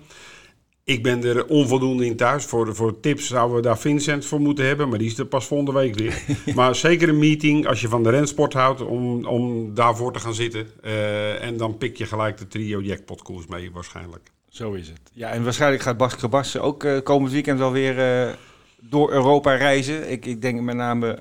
[0.84, 2.44] Ik ben er onvoldoende in thuis.
[2.44, 4.88] Voor, voor tips zouden we daar Vincent voor moeten hebben.
[4.88, 6.22] Maar die is er pas volgende week weer.
[6.54, 8.80] maar zeker een meeting als je van de rensport houdt.
[8.80, 10.66] Om, om daarvoor te gaan zitten.
[10.82, 14.30] Eh, en dan pik je gelijk de trio jackpot koers mee waarschijnlijk.
[14.48, 15.00] Zo is het.
[15.12, 18.36] Ja, en waarschijnlijk gaat Bas Krabas ook eh, komend weekend wel weer
[18.80, 20.11] door Europa reizen.
[20.11, 21.18] Ik, ik denk met name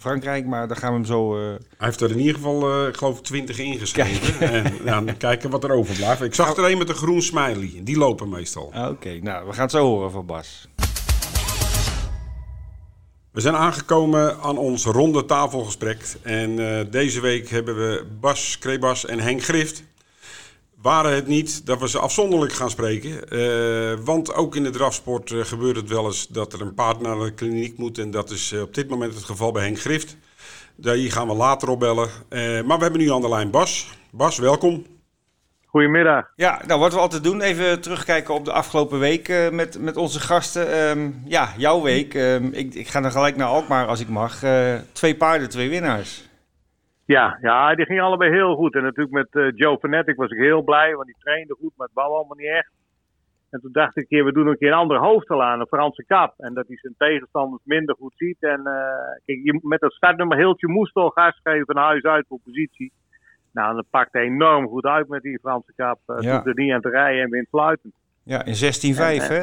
[0.00, 1.36] Frankrijk, maar daar gaan we hem zo...
[1.38, 4.50] eh, Hij heeft er in ieder geval, eh, ik geloof, 20 ingeschreven.
[4.52, 6.22] En ja, dan kijken wat er overblijft.
[6.22, 7.80] Ik zag er een met een groen smiley.
[7.82, 8.70] Die lopen meestal.
[8.74, 10.68] ah, Oké, nou, we gaan het zo horen van Bas.
[13.32, 16.16] We zijn aangekomen aan ons ronde tafelgesprek.
[16.22, 19.82] En eh, deze week hebben we Bas Krebas en Henk Grift.
[20.82, 23.28] Waren het niet dat we ze afzonderlijk gaan spreken.
[23.28, 27.00] eh, want ook in de drafsport eh, gebeurt het wel eens dat er een paard
[27.00, 27.98] naar de kliniek moet.
[27.98, 30.16] En dat is eh, op dit moment het geval bij Henk Grift.
[30.76, 32.08] Daar hier gaan we later op bellen.
[32.28, 33.98] Eh, maar we hebben nu aan de lijn Bas.
[34.10, 34.86] Bas, welkom.
[35.66, 36.24] Goedemiddag.
[36.36, 39.96] Ja, nou wat we altijd doen, even terugkijken op de afgelopen week eh, met, met
[39.96, 40.72] onze gasten.
[40.72, 42.14] Ehm, ja, jouw week.
[42.14, 44.42] Ehm, ik, ik ga dan gelijk naar Alkmaar als ik mag.
[44.42, 46.28] Eh, twee paarden, twee winnaars.
[47.16, 48.74] Ja, ja, die gingen allebei heel goed.
[48.74, 51.86] En natuurlijk met eh, Joe Fanatic was ik heel blij, want die trainde goed, maar
[51.86, 52.72] het wou allemaal niet echt.
[53.50, 56.04] En toen dacht ik, keer, we doen een keer een andere hoofdstel aan, een Franse
[56.06, 56.34] kap.
[56.36, 58.42] En dat hij zijn tegenstanders minder goed ziet.
[58.42, 62.26] En eh, kijk, je, met dat startnummer Hiltje moest al gas geven van huis uit
[62.28, 62.92] voor positie.
[63.52, 65.98] Nou, dat pakte enorm goed uit met die Franse kap.
[66.06, 66.44] Uh, Ja.
[66.44, 67.94] Er niet aan te rijden en wint fluitend.
[68.22, 69.42] Ja, in 16-5 hè?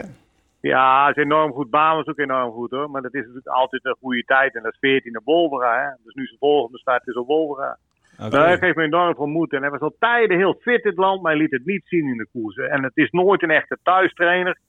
[0.68, 1.70] Ja, het is enorm goed.
[1.70, 2.90] Baan was ook enorm goed hoor.
[2.90, 4.56] Maar dat is natuurlijk altijd een goede tijd.
[4.56, 5.84] En dat is 14 naar Wolvera.
[5.84, 5.90] Hè?
[6.04, 7.78] Dus nu zijn volgende start is op Wolvera.
[8.18, 9.54] Nou, hij geeft me enorm veel moed.
[9.54, 11.86] En hij was al tijden heel fit in het land, maar hij liet het niet
[11.86, 12.56] zien in de koers.
[12.56, 14.60] En het is nooit een echte thuistrainer.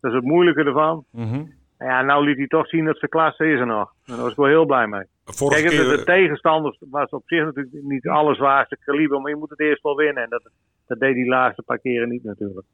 [0.00, 1.04] Dat is het moeilijke ervan.
[1.10, 1.44] Mhm.
[1.78, 3.92] Ja, nou liet hij toch zien dat zijn klasse is er nog.
[4.04, 5.04] En daar was ik wel heel blij mee.
[5.24, 9.30] Vorige Kijk, de, keer, de tegenstanders was op zich natuurlijk niet het allerzwaarste kaliber, maar
[9.30, 10.22] je moet het eerst wel winnen.
[10.22, 10.50] En dat,
[10.86, 12.66] dat deed hij de laatste paar keren niet natuurlijk.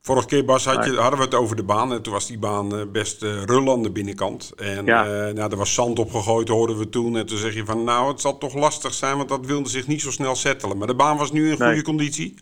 [0.00, 1.92] Vorige keer, Bas, had je, hadden we het over de baan.
[1.92, 4.52] En toen was die baan eh, best eh rul aan de binnenkant.
[4.56, 5.04] En Ja.
[5.04, 7.16] eh, nou, er was zand opgegooid, hoorden we toen.
[7.16, 9.86] En toen zeg je van, nou, het zal toch lastig zijn, want dat wilde zich
[9.86, 10.78] niet zo snel settelen.
[10.78, 11.68] Maar de baan was nu in Nee.
[11.68, 12.34] goede conditie.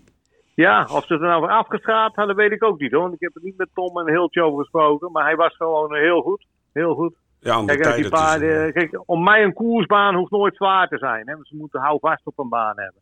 [0.55, 3.01] Ja, of ze er nou voor afgeschraapt hadden, weet ik ook niet hoor.
[3.03, 5.13] Want ik heb er niet met Tom en Hiltje over gesproken.
[5.13, 6.47] Maar hij was gewoon heel goed.
[6.73, 7.15] Heel goed.
[7.41, 8.01] Ja, Kijk, tijden.
[8.01, 11.27] die paarden, kijk, om mij een koersbaan hoeft nooit zwaar te zijn.
[11.29, 11.35] Hè?
[11.35, 13.01] want Ze moeten houvast op een baan hebben.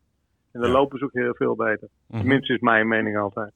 [0.51, 0.75] En dan Ja.
[0.77, 1.87] lopen ze ook heel veel beter.
[2.07, 2.19] Mhm.
[2.19, 3.51] Tenminste is mijn mening altijd.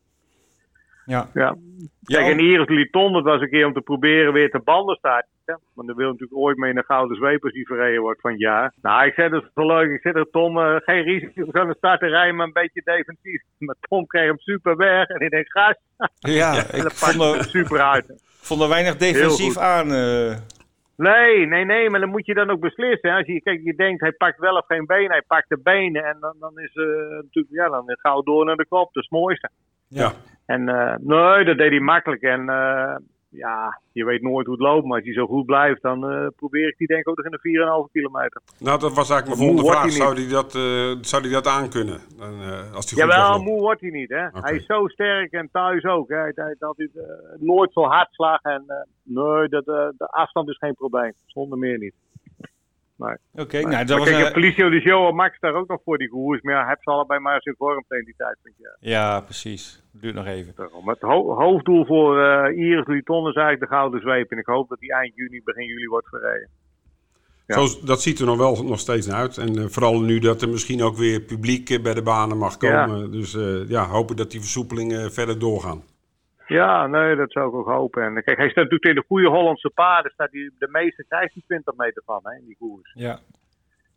[1.09, 1.29] Ja.
[1.33, 1.55] Ja.
[2.01, 4.99] Ja, Kijk, en Iris Liton, dat was een keer om te proberen weer te banden.
[5.01, 8.31] Ja, Want dan wil natuurlijk ooit mee naar Gouden Zweep als die verreden wordt van
[8.31, 8.73] het jaar.
[8.81, 9.91] Nou, ik zei dat is leuk.
[9.91, 13.41] Ik zei dat Tom, eh, geen risico aan de starten rijden, maar een beetje defensief.
[13.57, 15.75] Maar Tom kreeg hem super weg en ik denk, gas.
[16.19, 18.05] ja, En ik vond er, hem super uit.
[18.41, 19.91] vond er weinig defensief aan.
[19.93, 20.37] eh.
[20.95, 23.09] Nee, nee, nee, maar dan moet je dan ook beslissen.
[23.09, 23.15] hè.
[23.15, 26.03] Als je, kijk, je denkt, hij pakt wel of geen benen, hij pakt de benen.
[26.05, 26.85] En dan, dan is eh
[27.23, 28.93] natuurlijk, ja, dan gaan we door naar de kop.
[28.93, 29.49] Dat is het mooiste.
[29.89, 30.13] Ja.
[30.45, 32.21] En eh, nee, dat deed hij makkelijk.
[32.21, 32.95] En eh,
[33.29, 34.85] ja, je weet nooit hoe het loopt.
[34.85, 37.25] Maar als hij zo goed blijft, dan eh, probeer ik die denk ik ook nog
[37.25, 38.41] in de 4,5 kilometer.
[38.59, 39.81] Nou, dat was eigenlijk mijn volgende vraag.
[39.81, 41.99] hij Zou hij dat, eh, zou hij dat aankunnen?
[42.17, 44.09] Dan, eh, als hij goed Jawel, moe wordt hij niet.
[44.09, 44.27] Hè?
[44.31, 46.09] Hij is zo sterk en thuis ook.
[46.09, 46.17] Hè?
[46.17, 46.85] Hij hij had eh,
[47.37, 48.41] nooit zo hartslag.
[48.41, 51.13] En eh, nee, dat, de afstand is geen probleem.
[51.25, 51.93] Zonder meer niet.
[53.33, 55.67] Oké, nou, dat maar was kijk, een- en Felicio de Show en Max daar ook
[55.67, 56.41] nog voor die koers.
[56.41, 58.37] Maar ja, heb ze allebei maar zijn vorm tegen die tijd.
[58.43, 58.75] Vind je.
[58.79, 59.83] Ja, precies.
[59.91, 60.53] Duurt nog even.
[60.55, 60.89] Daarom.
[60.89, 64.31] Het ho- hoofddoel voor eh Iris Liton is eigenlijk de Gouden Zweep.
[64.31, 66.49] En ik hoop dat die eind juni, begin juli wordt verreden.
[67.47, 67.67] Ja.
[67.67, 69.37] Zo, dat ziet er nog wel nog steeds naar uit.
[69.37, 72.57] En eh, vooral nu dat er misschien ook weer publiek eh, bij de banen mag
[72.57, 73.11] komen.
[73.11, 75.83] Dus eh, ja, hopen dat die versoepelingen verder doorgaan.
[76.49, 78.03] Ja, nee, dat zou ik ook hopen.
[78.03, 80.11] En kijk, hij staat natuurlijk in de goede Hollandse paarden.
[80.11, 82.91] Staat hij de meeste krijgt hij 20 meter van hè, in die koers.
[82.93, 83.19] Ja.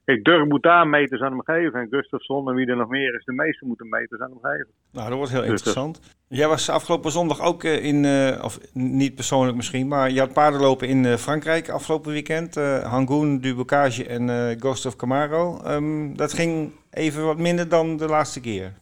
[0.05, 1.81] Kijk, Dirk moet daar meters aan hem geven.
[1.81, 4.69] En Gustafsson en wie er nog meer is, de meeste moeten meters aan hem geven.
[4.93, 6.01] Nou, dat wordt heel Dus, eh, interessant.
[6.29, 10.33] Jij was afgelopen zondag ook eh, in, eh, of niet persoonlijk misschien, maar je had
[10.33, 12.57] paardenlopen in Frankrijk afgelopen weekend.
[12.57, 15.61] eh Hangoen, Dubocage en eh Ghost of Camaro.
[15.65, 18.73] Ehm, dat ging even wat minder dan de laatste keer.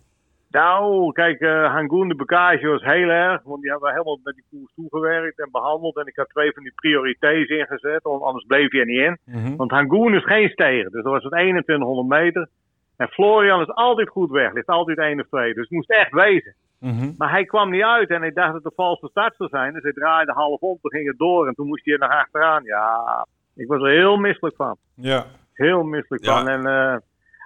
[0.51, 3.42] Nou, kijk, eh Hangoen, de bagage was heel erg.
[3.42, 5.96] Want die hebben we helemaal met die koers toegewerkt en behandeld.
[5.96, 9.18] En ik had twee van die priorités ingezet, want anders bleef je er niet in.
[9.24, 9.57] Mhm.
[9.57, 12.48] Want Hangoen is geen steger, dus dat was het 2100 meter.
[12.96, 15.55] En Florian is altijd goed weg, ligt altijd één of twee.
[15.55, 16.55] Dus het moest echt wezen.
[16.78, 17.12] Mhm.
[17.18, 19.72] Maar hij kwam niet uit en ik dacht dat het een valse start zou zijn.
[19.72, 22.11] Dus hij draaide half om, toen ging het door en toen moest hij er nog
[22.11, 22.64] achteraan.
[22.64, 24.76] Ja, ik was er heel misselijk van.
[24.94, 25.24] Ja.
[25.55, 26.38] Heel misselijk Ja.
[26.38, 26.48] van.
[26.48, 26.96] En eh,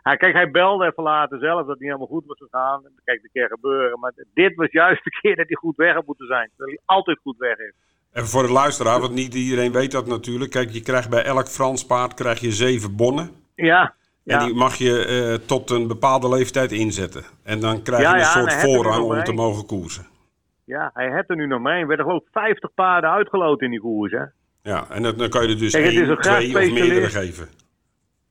[0.04, 2.82] hij, kijk, hij belde even later zelf dat het niet helemaal goed was gegaan.
[3.04, 4.00] Kijk, dat keer gebeuren.
[4.00, 6.48] Maar dit was juist de keer dat hij goed weg had moeten zijn.
[6.56, 7.72] Terwijl hij altijd goed weg is.
[8.12, 10.50] Even voor de luisteraar, want niet iedereen weet dat natuurlijk.
[10.50, 13.30] Kijk, je krijgt bij elk Frans paard krijg je zeven bonnen.
[13.54, 13.82] Ja,
[14.24, 14.44] En ja.
[14.44, 17.24] die mag je eh, tot een bepaalde leeftijd inzetten.
[17.42, 20.06] En dan krijg je een ja, en soort voorrang om te mogen koersen.
[20.64, 21.80] ja, hij heeft er nu nog mee.
[21.80, 24.12] Er werden geloof ik 50 paarden uitgeloten in die koers.
[24.12, 24.24] Hè?
[24.62, 27.48] Ja, en dan, dan kan je er dus Kijk, één, twee of meerdere geven.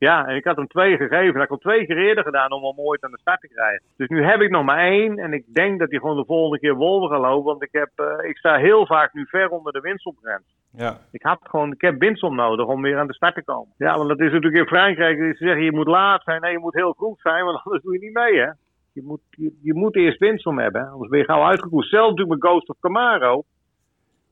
[0.07, 1.25] Ja, en ik had hem twee gegeven.
[1.25, 3.47] Dat had ik al twee keer eerder gedaan om hem ooit aan de start te
[3.47, 3.83] krijgen.
[3.97, 5.17] Dus nu heb ik nog maar één.
[5.17, 7.43] En ik denk dat hij gewoon de volgende keer wolven gaat lopen.
[7.43, 10.43] Want ik, heb, eh, ik sta heel vaak nu ver onder de winstopgrens.
[10.71, 10.97] Ja.
[11.11, 13.73] Ik, had gewoon, ik heb winstsom nodig om weer aan de start te komen.
[13.77, 15.17] Ja, want dat is natuurlijk in Frankrijk.
[15.17, 16.41] Ze zeggen je moet laat zijn.
[16.41, 18.39] Nee, je moet heel vroeg zijn, want anders doe je niet mee.
[18.39, 18.51] Hè?
[18.93, 20.81] Je, moet, je, je moet eerst winstsom hebben.
[20.81, 20.87] Hè?
[20.87, 21.89] Anders ben je gauw uitgekoest.
[21.89, 23.43] Zelf natuurlijk met Ghost of Camaro.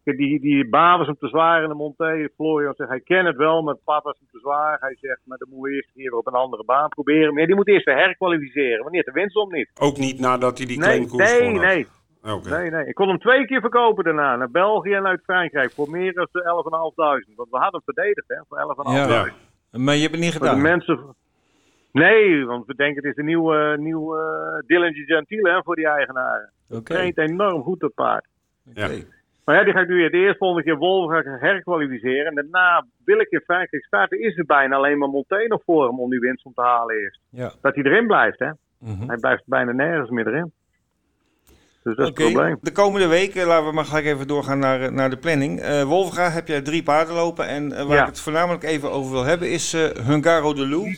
[0.04, 2.30] Die, die baan was hem te zwaar in de Monté.
[2.36, 4.78] Florian zegt, hij kent het wel, maar het pad was hem te zwaar.
[4.80, 7.34] Hij zegt, maar dan moeten we eerst hier op een andere baan proberen.
[7.34, 9.70] Maar die moet eerst weer herkwalificeren, want die heeft de winstsom niet.
[9.80, 11.88] Ook niet nadat hij die Nee, claimkoers nee, nee,
[12.36, 12.50] Oké.
[12.50, 12.86] nee, nee.
[12.86, 14.36] Ik kon hem twee keer verkopen daarna.
[14.36, 15.72] Naar België en uit Frankrijk.
[15.72, 17.36] Voor meer dan 11.500.
[17.36, 18.38] Want we hadden hem verdedigd, hè.
[18.48, 19.08] Voor 11.500.
[19.10, 19.80] Ja.
[19.80, 20.62] Maar je hebt het niet Voor de gedaan.
[20.62, 21.16] mensen...
[21.92, 24.18] Nee, want we denken het is een nieuwe, nieuwe
[24.62, 26.52] uh, Dylan Gentile hè, voor die eigenaren.
[26.70, 26.84] Oké.
[26.84, 28.28] Traint enorm goed dat paard.
[28.74, 28.86] Ja.
[28.86, 29.06] Oké.
[29.52, 32.26] Maar ja, die ga ik nu het eerst volgende keer Wolven ga ik herkwalificeren.
[32.26, 34.22] En daarna wil ik in Frankrijk starten.
[34.22, 36.96] Is er bijna alleen maar Monté nog voor hem om die winst om te halen
[36.96, 37.20] eerst.
[37.30, 37.52] Ja.
[37.62, 38.50] Dat hij erin blijft, hè.
[38.80, 39.08] Mhm.
[39.08, 40.52] Hij blijft bijna nergens meer erin.
[41.84, 42.58] Dus dat is het probleem.
[42.62, 45.60] de komende weken, laten we maar gelijk even doorgaan naar, eh, naar de planning.
[45.60, 47.48] Eh Wolfga heb jij drie paarden lopen.
[47.48, 48.02] En eh, waar Ja.
[48.02, 50.98] ik het voornamelijk even over wil hebben is eh Hungaro de Lou.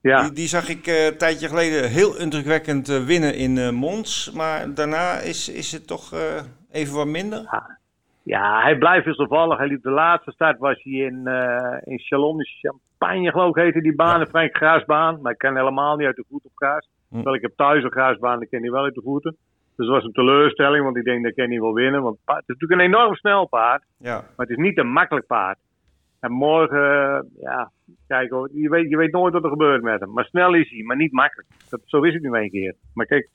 [0.00, 0.22] Ja.
[0.22, 4.30] Die, die zag ik eh, een tijdje geleden heel indrukwekkend winnen in Mons.
[4.34, 6.14] Maar daarna is, is het toch
[6.70, 7.72] even wat minder.
[8.22, 9.58] Ja, hij blijft wisselvallig.
[9.58, 13.80] Hij liep de laatste start was hij in, eh in Chalon Champagne, geloof ik, heette
[13.80, 14.20] die baan.
[14.20, 15.20] Een Frank Graasbaan.
[15.20, 16.88] Maar ik kan helemaal niet uit de voet op Graas.
[17.08, 17.14] Hm.
[17.14, 19.36] Terwijl ik heb thuis een Graasbaan, ik ken die wel uit de voeten.
[19.76, 22.02] Dus dat was een teleurstelling, want ik denk dat ik niet wil winnen.
[22.02, 23.82] Want het het is natuurlijk een enorm snel paard.
[23.98, 25.58] Ja, Maar het is niet een makkelijk paard.
[26.20, 27.70] En morgen, eh, ja,
[28.06, 30.12] kijk hoor, je weet, je weet nooit wat er gebeurt met hem.
[30.12, 31.48] Maar snel is hij, maar niet makkelijk.
[31.68, 32.74] Dat, zo is het nu een keer.
[32.94, 33.28] Maar kijk,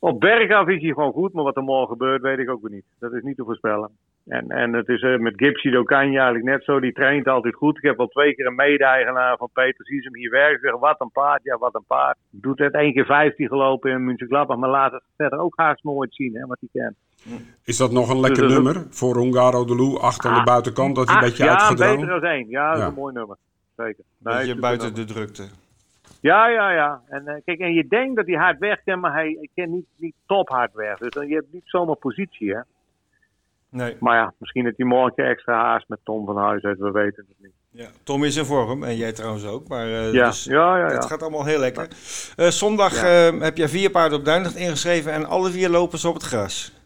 [0.00, 2.70] op bergaf is hij gewoon goed, maar wat er morgen gebeurt, weet ik ook weer
[2.70, 2.84] niet.
[2.98, 3.90] Dat is niet te voorspellen.
[4.26, 7.76] En, en het is eh, met Gipsy Dokanje eigenlijk net zo, die traint altijd goed.
[7.76, 10.60] Ik heb al twee keer een mede-eigenaar van Peter Siesem hier werken.
[10.60, 12.16] Zeg, wat een paard, ja, wat een paard.
[12.30, 14.28] Doet het één keer 15 gelopen in München
[14.58, 16.96] maar laat het verder ook haast nooit zien, hè, wat hij kent.
[17.64, 19.98] Is dat nog een lekker Dus is nummer voor Hungaro de Lou?
[20.00, 22.00] Acht aan de Ah, buitenkant, dat hij een Ach, beetje ja, uitgedragen?
[22.00, 22.48] beter dan één.
[22.48, 22.88] Ja, dat is Ja.
[22.88, 23.36] een mooi nummer.
[23.76, 24.04] Zeker.
[24.18, 25.06] Nee, beetje buiten nummer.
[25.06, 25.42] de drukte.
[26.20, 27.00] Ja, ja, ja.
[27.08, 29.74] En, eh, kijk, en je denkt dat hij hard weg kan, maar hij, hij kan
[29.74, 30.98] niet, niet top hard weg.
[30.98, 32.60] Dus dan, je hebt niet zomaar positie, hè.
[33.68, 33.96] Nee.
[34.00, 36.78] Maar ja, misschien dat hij morgen extra haast met Tom van Huis heeft.
[36.78, 37.52] We weten het niet.
[37.70, 39.68] Ja, Tom is in vorm en jij trouwens ook.
[39.68, 40.84] Maar eh, Ja, dus, ja, ja.
[40.84, 41.08] het ja.
[41.08, 41.88] gaat allemaal heel lekker.
[42.36, 43.00] Eh, zondag
[43.40, 46.78] heb jij vier paarden op Duinlicht ingeschreven en alle vier lopen ze op het gras.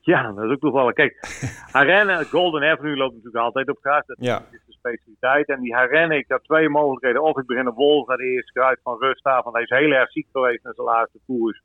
[0.00, 0.92] Ja, dat is ook toevallig.
[0.94, 1.20] Kijk,
[1.72, 4.06] Arena, Golden Avenue loopt natuurlijk altijd op gras.
[4.06, 4.42] Dat Ja.
[4.50, 5.48] is specialiteit.
[5.48, 7.22] En die Arena, ik had twee mogelijkheden.
[7.22, 9.78] Of ik begin een Wolf naar de eerste kruid van rust af, want hij is
[9.78, 11.62] heel erg ziek geweest in zijn laatste koers.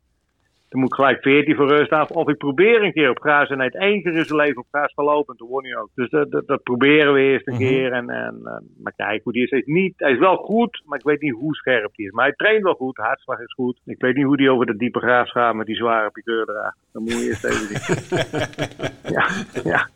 [0.69, 2.09] Dan moet ik gelijk 14 voor rust af.
[2.11, 4.57] Of ik probeer een keer op gras en hij heeft één keer in zijn leven
[4.61, 5.33] op gras gelopen.
[5.33, 5.89] En toen won hij ook.
[5.95, 7.63] Dus dat, dat, dat proberen we eerst een Mhm.
[7.63, 7.91] keer.
[7.91, 9.49] En, en, en- maar kijk, hoe die is.
[9.49, 12.11] Hij is, niet, hij is wel goed, maar ik weet niet hoe scherp hij is.
[12.11, 13.79] Maar hij traint wel goed, hartslag is goed.
[13.85, 16.81] Ik weet niet hoe die over de diepe gras gaat met die zware piqueur erachter.
[16.93, 19.13] Dan moet je eerst even zien.
[19.13, 19.27] ja,
[19.63, 19.87] ja.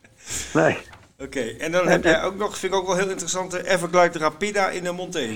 [0.53, 0.77] Nee.
[1.25, 4.19] Oké, en dan heb jij ook nog, vind ik ook wel heel interessant, de Everglide
[4.19, 5.27] Rapida in de Monté.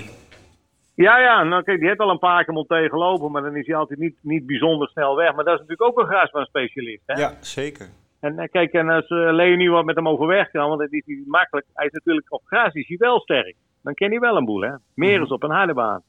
[0.95, 3.67] Ja, ja, nou kijk, die heeft al een paar keer Monté gelopen, maar dan is
[3.67, 5.35] hij altijd niet, niet bijzonder snel weg.
[5.35, 7.03] Maar dat is natuurlijk ook een grasbaanspecialist.
[7.05, 7.19] Hè?
[7.19, 7.87] Ja, zeker.
[8.19, 11.03] En eh, kijk, en als uh, Leonie wat met hem overweg kan, want dat is
[11.05, 11.65] niet makkelijk.
[11.73, 13.55] Hij is natuurlijk op gras is hij wel sterk.
[13.83, 14.71] Dan ken hij wel een boel, hè.
[14.95, 16.01] Meer is op een harde baan.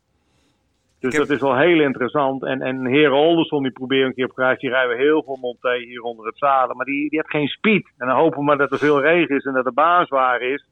[1.01, 2.45] Dus heb- dat is wel heel interessant.
[2.45, 4.59] En, en Heren Olderson, die probeert een keer op gras.
[4.59, 6.75] Die rijden heel veel Monté hier onder het zadel.
[6.75, 7.91] Maar die, die heeft geen speed.
[7.99, 10.41] En dan hopen we maar dat er veel regen is en dat de baan zwaar
[10.41, 10.67] is.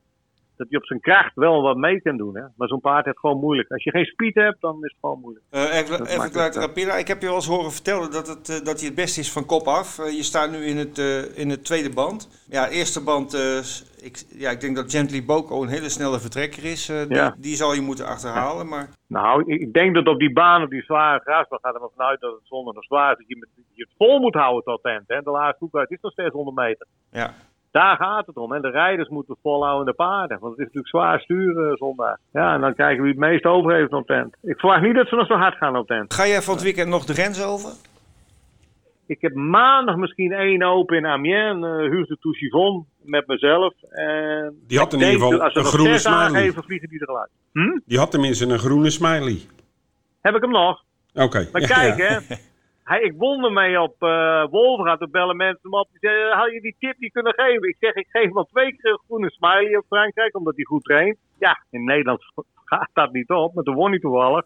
[0.56, 2.36] Dat hij op zijn kracht wel wat mee kan doen.
[2.36, 2.42] Hè?
[2.56, 3.70] Maar zo'n paard heeft gewoon moeilijk.
[3.70, 5.44] Als je geen speed hebt, dan is het gewoon moeilijk.
[5.50, 6.94] Uh, even even eh, Rapira.
[6.94, 9.32] Ik heb je wel eens horen vertellen dat, het, eh, dat hij het beste is
[9.32, 9.98] van kop af.
[9.98, 12.44] Eh, je staat nu in het, eh, in het tweede band.
[12.50, 13.58] Ja, eerste band, eh,
[14.06, 16.88] ik, ja, ik denk dat Gently Boko een hele snelle vertrekker is.
[16.88, 17.34] Eh, die, Ja.
[17.38, 18.68] die zal je moeten achterhalen.
[18.68, 21.80] Maar Nou, ik ik denk dat op die baan, op die zware grasbaan, gaat er
[21.80, 23.18] maar vanuit dat het zonder nog zwaar is.
[23.18, 25.04] Dat je, met, je het vol moet houden tot tent.
[25.06, 25.20] Hè?
[25.22, 26.86] De laatste hoek uit is nog steeds 100 meter.
[27.10, 27.34] ja,
[27.80, 28.52] Daar gaat het om.
[28.52, 30.38] En de rijders moeten volhouden de paarden.
[30.40, 32.16] Want het is natuurlijk zwaar sturen zondag.
[32.32, 34.36] Ja, en dan kijken wie het meest over heeft op tent.
[34.42, 36.14] Ik verwacht niet dat ze nog zo hard gaan op tent.
[36.14, 37.70] ga jij van het weekend nog de grens over?
[39.06, 41.64] Ik heb maandag misschien één open in Amiens.
[41.64, 43.74] Uh, Huurs de Touchivon met mezelf.
[43.90, 46.18] En Die had in ieder geval als een groene smiley.
[46.18, 47.30] aangeven, vliegen die eruit.
[47.52, 47.78] Hm?
[47.84, 49.38] Die had tenminste een groene smiley.
[50.20, 50.82] Heb ik hem nog?
[51.14, 51.48] Oké.
[51.52, 52.16] Maar kijk, hè.
[52.90, 54.98] Hij, ik won ermee op uh, Wolverhampton.
[55.10, 55.88] Toen bellen mensen hem op.
[55.90, 57.68] Die zeiden, had je die tip niet kunnen geven?
[57.68, 60.36] Ik zeg, ik geef hem al twee keer een groene smiley op Frankrijk.
[60.36, 61.16] Omdat hij goed traint.
[61.38, 62.20] Ja, in Nederland
[62.72, 63.54] gaat dat niet op.
[63.54, 64.44] Maar toen won hij toevallig.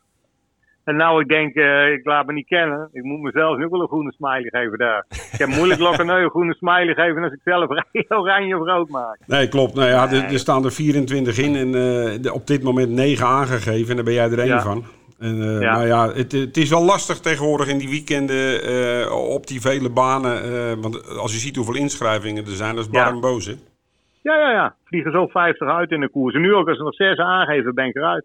[0.84, 2.88] En nou, ik denk, uh, ik laat me niet kennen.
[2.93, 5.05] Ik moet mezelf nu ook wel een groene smiley geven daar.
[5.32, 7.70] Ik heb moeilijk Lokkeneu een groene smiley geven als ik zelf
[8.20, 9.18] oranje of rood maak.
[9.26, 9.74] Nee, klopt.
[9.74, 11.68] Nou ja, er, er staan er 24 in en
[12.24, 13.88] uh, op dit moment 9 aangegeven.
[13.91, 14.61] En daar ben jij er één Ja.
[14.61, 14.84] van.
[15.20, 15.72] En, uh, Ja.
[15.72, 19.90] Nou ja, het, het is wel lastig tegenwoordig in die weekenden uh, op die vele
[19.90, 20.44] banen.
[20.52, 23.04] Uh, want als je ziet hoeveel inschrijvingen er zijn, dat is Ja.
[23.04, 23.54] barm boos, hè?
[24.22, 24.74] Ja, ja, ja.
[24.84, 26.34] Vliegen zo 50 uit in de koers.
[26.34, 28.24] En nu ook, als er nog zes aangeven, ben ik eruit.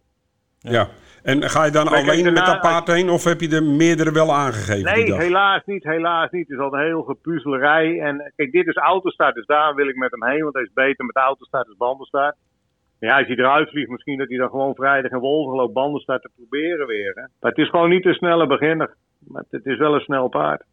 [0.60, 0.88] Ja.
[1.24, 4.34] En ga je dan alleen met dat paard heen of heb je er meerdere wel
[4.34, 6.48] aangegeven die Nee, helaas niet, helaas niet.
[6.48, 8.00] Het is al een heel gepuzzelerij.
[8.00, 10.42] En kijk, dit is autostart, dus daar wil ik met hem heen.
[10.42, 12.36] Want hij is beter met autostart dan bandenstart.
[13.06, 16.22] Ja, als hij eruit vliegt, misschien dat hij dan gewoon vrijdag in Wolven loopt bandenstart
[16.22, 17.12] te proberen weer.
[17.16, 17.22] Hè.
[17.22, 18.94] Maar het is gewoon niet een snelle beginner.
[19.28, 20.64] Maar het is wel een snel paard.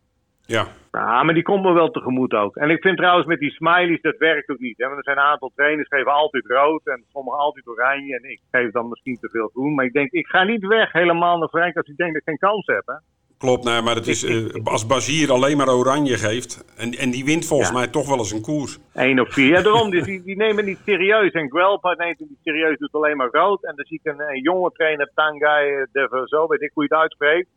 [0.47, 0.67] Ja.
[0.93, 2.57] Ja, maar die komt me wel tegemoet ook.
[2.57, 4.79] En ik vind trouwens met die smileys, dat werkt ook niet.
[4.79, 4.85] Hè?
[4.85, 8.17] Want er zijn een aantal trainers die geven altijd rood en sommigen altijd oranje.
[8.17, 9.75] En ik geef dan misschien te veel groen.
[9.75, 12.29] Maar ik denk, ik ga niet weg helemaal naar Frank als ik denk dat ik
[12.29, 12.87] geen kans heb.
[12.87, 12.95] Hè?
[13.43, 16.65] Klopt, nee, maar het is, eh, als Bazier alleen maar oranje geeft...
[16.77, 17.75] en, en die wint volgens Ja.
[17.79, 18.79] mij toch wel eens een koers.
[18.95, 19.49] Eén of vier.
[19.49, 19.91] Ja, daarom.
[19.91, 21.31] Dus die, die nemen niet serieus.
[21.33, 23.65] En Guelpa neemt het niet serieus, doet alleen maar rood.
[23.65, 26.89] En dan zie ik een, een jonge trainer, Tangai, de, zo weet ik hoe je
[26.95, 27.49] het uitspreekt.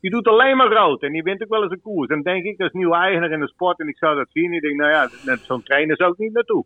[0.00, 1.02] Die doet alleen maar rood.
[1.02, 2.08] En die wint ook wel eens een koers.
[2.08, 4.52] En dan denk ik, als nieuwe eigenaar in de sport en ik zou dat zien.
[4.52, 6.64] Ik denk, nou ja, zo'n trainer zou ik niet naartoe.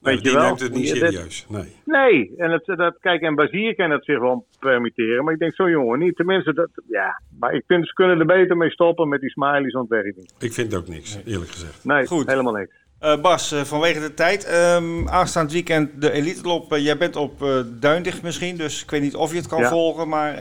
[0.00, 0.46] Nee, Weet je die wel?
[0.46, 1.46] neemt het niet dat- serieus.
[1.48, 1.76] Nee.
[1.84, 5.24] Nee, en het, dat, kijk, en Bazier kan het zich wel permitteren.
[5.24, 6.16] Maar ik denk, zo jongen, niet.
[6.16, 7.22] Tenminste, dat, ja.
[7.38, 10.16] Maar ik vind, ze kunnen er beter mee stoppen met die smileys, want het werkt
[10.16, 10.34] niet.
[10.38, 11.84] Ik vind ook niks, eerlijk gezegd.
[11.84, 12.26] Nee, Goed.
[12.26, 12.72] helemaal niks.
[12.98, 14.44] Eh, Bas, eh, vanwege de tijd.
[14.44, 16.72] ehm, aanstaand weekend de Elite Lop.
[16.72, 19.60] Eh, jij bent op eh Duindicht misschien, dus ik weet niet of je het kan
[19.60, 19.68] Ja.
[19.68, 20.08] volgen.
[20.08, 20.34] Maar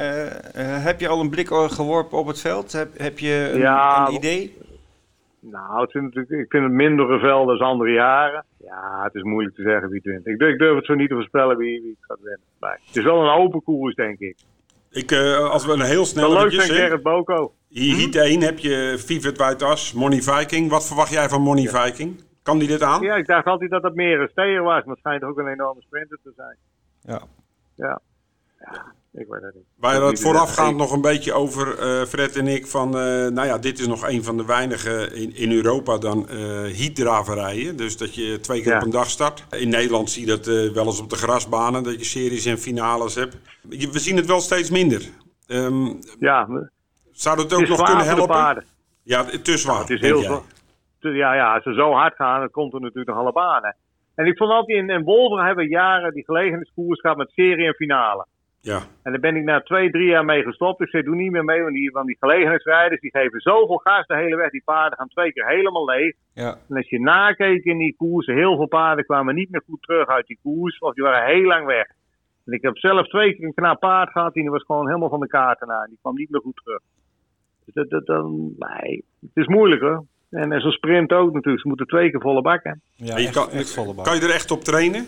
[0.84, 2.72] heb je al een blik geworpen op het veld?
[2.72, 4.58] Heb, heb je een, Ja, een idee?
[5.52, 8.46] Nou, het ik vind het mindere velden dan andere jaren.
[8.58, 10.28] Ja, het is moeilijk te zeggen wie het wint.
[10.28, 12.46] Ik, durf- ik durf het zo niet te voorspellen wie, wie het gaat winnen.
[12.60, 12.72] Nee.
[12.72, 14.38] Het is wel een open koers, denk ik.
[14.92, 16.70] Ik, eh, als we een heel snel leuk zijn.
[16.70, 17.54] Gerrit Boko.
[17.68, 20.70] Hier, Heat 1 heb je Vivet Wuitas, Money Viking.
[20.70, 22.24] Wat verwacht jij van Money Viking?
[22.44, 23.02] Kan die dit aan?
[23.02, 25.48] Ja, ik dacht altijd dat dat meer een steer was, maar het schijnt ook een
[25.48, 26.58] enorme sprinter te zijn.
[27.02, 27.22] Ja.
[27.76, 28.00] Ja.
[28.60, 28.86] Ja,
[29.18, 29.64] ik weet het niet.
[29.80, 33.46] Wij hadden het voorafgaand nog een beetje over, eh, Fred en ik, van, eh, nou
[33.48, 36.38] ja, dit is nog een van de weinige in, in Europa dan eh
[36.98, 37.76] heatdraverijen.
[37.78, 38.78] Dus dat je twee keer Ja.
[38.78, 39.46] op een dag start.
[39.58, 43.16] In Nederland zie je dat wel eens op de grasbanen, dat je series en finales
[43.16, 43.38] hebt.
[43.70, 45.02] Je- We zien het wel steeds minder.
[45.48, 45.86] Ehm,
[46.20, 46.48] Ja,
[47.12, 48.28] zou dat het ook is nog kunnen helpen?
[48.28, 48.64] paarden.
[49.04, 49.80] Ja, te zwaar.
[49.80, 50.42] Het is heel zwaar.
[51.00, 53.76] Ja, ja, als ze zo hard gaan, dan komt er natuurlijk nog alle banen.
[54.16, 57.74] En ik vond altijd in, in Wolver hebben jaren die gelegenheidskoers gehad met serie en
[57.74, 58.26] finale.
[58.62, 60.82] Ja, En daar ben ik na twee, drie jaar mee gestopt.
[60.82, 64.08] Ik zei, doe niet meer mee, want die, want die gelegenheidsrijders die geven zoveel gas
[64.08, 64.50] de hele weg.
[64.50, 66.16] Die paarden gaan twee keer helemaal leeg.
[66.34, 66.58] Ja.
[66.70, 70.08] En als je nakeek in die koersen, heel veel paarden kwamen niet meer goed terug
[70.08, 70.80] uit die koers.
[70.80, 71.88] Of die waren heel lang weg.
[72.46, 74.34] En ik heb zelf twee keer een knap paard gehad.
[74.34, 75.86] Die was gewoon helemaal van de kaarten na.
[75.86, 76.82] Die kwam niet meer goed terug.
[77.66, 80.06] Dus dat, dat, dan, nee, het is moeilijk hoor.
[80.30, 81.62] En, en zo'n sprint ook natuurlijk.
[81.62, 82.82] Ze moeten twee keer volle bakken.
[82.96, 84.06] Ja, je echt, kan, echt volle bak.
[84.06, 85.08] kan je er echt op trainen?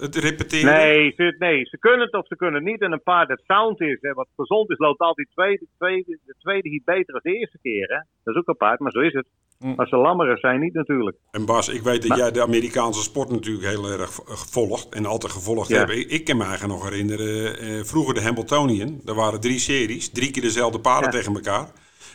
[0.00, 0.74] Het repeteren?
[0.74, 2.80] Nee ze, nee, ze kunnen het of ze kunnen het niet.
[2.80, 6.34] En een paard dat sound is, hè, wat gezond is, loopt altijd tweede, tweede, de
[6.38, 7.88] tweede hier beter dan de eerste keer.
[7.88, 7.96] Hè?
[8.24, 9.26] Dat is ook een paard, maar zo is het.
[9.58, 9.74] Mm.
[9.76, 11.16] Maar ze lammeren zijn niet natuurlijk.
[11.30, 15.32] En Bas, ik weet dat jij de Amerikaanse sport natuurlijk heel erg gevolgd en altijd
[15.32, 15.76] gevolgd Ja.
[15.78, 15.90] hebt.
[15.90, 20.10] Ik, ik kan me eigenlijk nog herinneren, eh, vroeger de Hamiltonian, er waren drie series,
[20.10, 21.18] drie keer dezelfde paarden Ja.
[21.18, 21.68] tegen elkaar.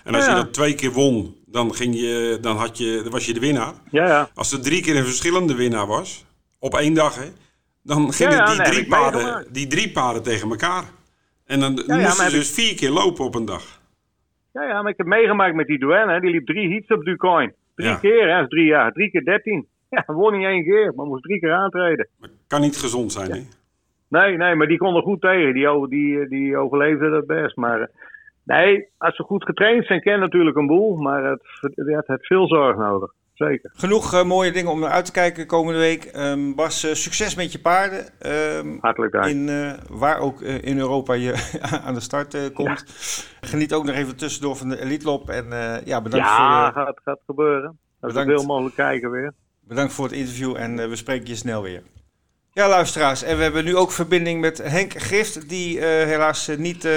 [0.06, 0.30] En als Ja.
[0.30, 3.40] je dat twee keer won, dan, ging je, dan, had je, dan was je de
[3.40, 3.74] winnaar.
[3.92, 4.30] Ja, ja.
[4.34, 6.26] Als er drie keer een verschillende winnaar was,
[6.60, 7.30] op één dag, hè,
[7.84, 10.84] dan gingen Ja, die, nee, drie paarden, die drie paarden tegen elkaar.
[11.46, 13.82] En dan moesten ze dus vier keer lopen op een dag.
[14.54, 16.14] Ja, ja, maar ik heb meegemaakt met die Duane.
[16.14, 16.20] Hè.
[16.20, 17.54] Die liep drie heats op Ducoin.
[17.76, 18.48] Drie keer, hè.
[18.48, 18.92] Drie jaar.
[18.92, 19.68] Drie keer dertien.
[19.90, 22.08] Ja, won niet één keer, maar moest drie keer aantreden.
[22.20, 23.40] Maar kan niet gezond zijn, hè?
[24.10, 25.54] Nee, nee, maar die kon er goed tegen.
[25.54, 27.56] Die, die, die overleefde dat best.
[27.56, 27.88] Maar eh,
[28.46, 30.96] nee, als ze goed getraind zijn, ken natuurlijk een boel.
[30.96, 31.42] Maar het,
[31.76, 33.14] het heeft veel zorg nodig.
[33.36, 33.72] Zeker.
[33.74, 36.04] Genoeg eh, mooie dingen om naar uit te kijken komende week.
[36.04, 38.20] Ehm, Bas, eh, succes met je paarden.
[38.20, 39.26] Ehm, Hartelijk dank.
[39.26, 42.86] in, eh, waar ook in Europa je aan de start komt.
[43.42, 45.30] Geniet ook nog even tussendoor van de Elite Lop.
[45.30, 45.46] En
[45.86, 47.62] ja, bedankt, ja, voor, eh, gaat, gaat gebeuren.
[47.62, 48.32] Dat we bedankt.
[48.32, 49.34] veel mogelijk kijken weer.
[49.60, 51.82] bedankt voor het interview en we spreken je snel weer.
[52.52, 53.24] Ja, luisteraars.
[53.24, 56.88] En we hebben nu ook verbinding met Henk Gift, die helaas niet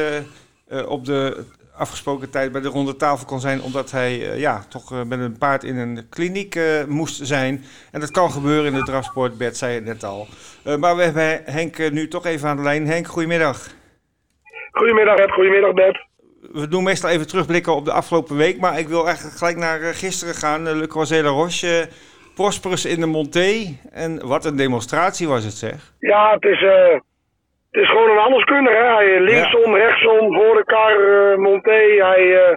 [0.68, 1.44] eh, op de
[1.76, 5.20] afgesproken tijd bij de ronde tafel kon zijn, omdat hij eh, ja, toch eh, met
[5.20, 6.58] een paard in een kliniek
[6.88, 7.64] moest zijn.
[7.92, 10.26] En dat kan gebeuren in de drafsport, Bert zei het net al.
[10.78, 12.86] Maar we hebben Henk nu toch even aan de lijn.
[12.86, 13.66] Henk, goedemiddag.
[14.70, 16.06] Goedemiddag Ed, goedemiddag Bert.
[16.52, 19.78] We doen meestal even terugblikken op de afgelopen week, maar ik wil eigenlijk gelijk naar
[19.94, 20.78] gisteren gaan.
[20.78, 21.88] Le Croisé La Roche,
[22.34, 23.78] Prosperous in de Monté.
[23.92, 25.92] En wat een demonstratie was het zeg.
[25.98, 26.60] Ja, het is,
[27.79, 28.72] het is gewoon een alleskunner.
[28.72, 28.95] Hè?
[28.95, 31.81] Hij, linksom, rechtsom, voor de kar, eh, monté.
[32.11, 32.57] Hij, eh,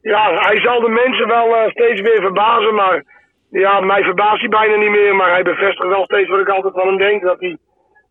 [0.00, 3.04] ja, hij zal de mensen wel eh, steeds weer verbazen, maar
[3.50, 5.14] ja, mij verbaast hij bijna niet meer.
[5.14, 7.56] Maar hij bevestigt wel steeds wat ik altijd van hem denk, dat, hij,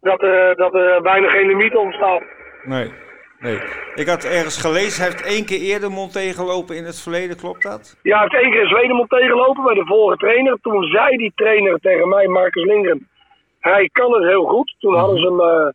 [0.02, 2.24] dat, er, dat er bijna geen limiet ontstaat.
[2.64, 2.92] Nee,
[3.40, 3.60] nee.
[3.96, 7.64] Ik had ergens gelezen, hij heeft één keer eerder Monté gelopen in het verleden, klopt
[7.64, 8.00] dat?
[8.02, 10.58] Ja, hij heeft één keer in Zweden monté gelopen bij de vorige trainer.
[10.62, 13.08] Toen zei die trainer tegen mij, Marcus Lindgren,
[13.60, 14.76] hij kan het heel goed.
[14.80, 15.68] Toen hadden ze hem eh,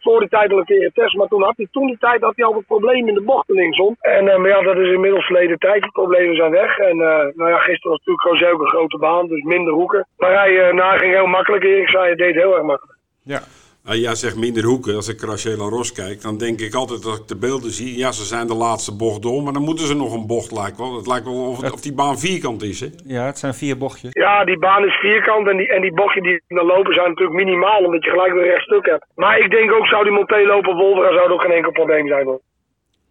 [0.00, 2.36] voor die tijd al een keer getest, maar toen had hij toen die tijd had
[2.36, 3.96] hij al een probleem in de bochten linksom.
[4.00, 5.82] En eh, maar ja, dat is inmiddels verleden tijd.
[5.82, 6.78] Die problemen zijn weg.
[6.78, 10.06] En eh, nou ja, gisteren was natuurlijk José ook een grote baan, dus minder hoeken.
[10.16, 11.64] Maar hij, nou, hij ging heel makkelijk.
[11.64, 12.98] Erik zei, hij deed heel erg makkelijk.
[13.22, 13.40] Ja.
[13.88, 14.94] Ah, jij zegt minder hoeken.
[14.94, 17.96] Als ik Craché La Ros kijk, dan denk ik altijd dat ik de beelden zie.
[17.98, 20.78] Ja, ze zijn de laatste bocht door, maar dan moeten ze nog een bocht, lijkt
[20.78, 20.96] wel.
[20.96, 22.88] Het lijkt wel of, het- of die baan vierkant is, hè?
[23.04, 24.10] Ja, het zijn vier bochtjes.
[24.12, 27.36] Ja, die baan is vierkant en die, en die bochtje die dan lopen zijn natuurlijk
[27.44, 29.04] minimaal, omdat je gelijk weer een rechtstuk hebt.
[29.14, 31.72] Maar ik denk ook, zou die monté lopen op Wolvera, zou het ook geen enkel
[31.72, 32.40] probleem zijn hoor.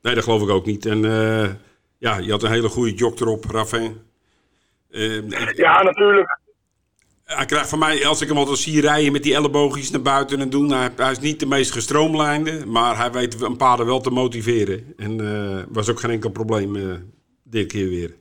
[0.01, 0.85] Nee, dat geloof ik ook niet.
[0.85, 1.49] En eh,
[1.97, 3.97] ja, je had een hele goede jog erop, Raffin.
[4.91, 6.39] Eh, ik- Ja, natuurlijk.
[7.35, 10.39] Hij krijgt van mij, als ik hem altijd zie rijden met die elleboogjes naar buiten
[10.39, 10.71] en doen.
[10.71, 14.79] Hij, is niet de meest gestroomlijnde, maar hij weet een paarden wel te motiveren.
[14.97, 16.81] En eh was ook geen enkel probleem eh,
[17.43, 18.11] dit keer weer.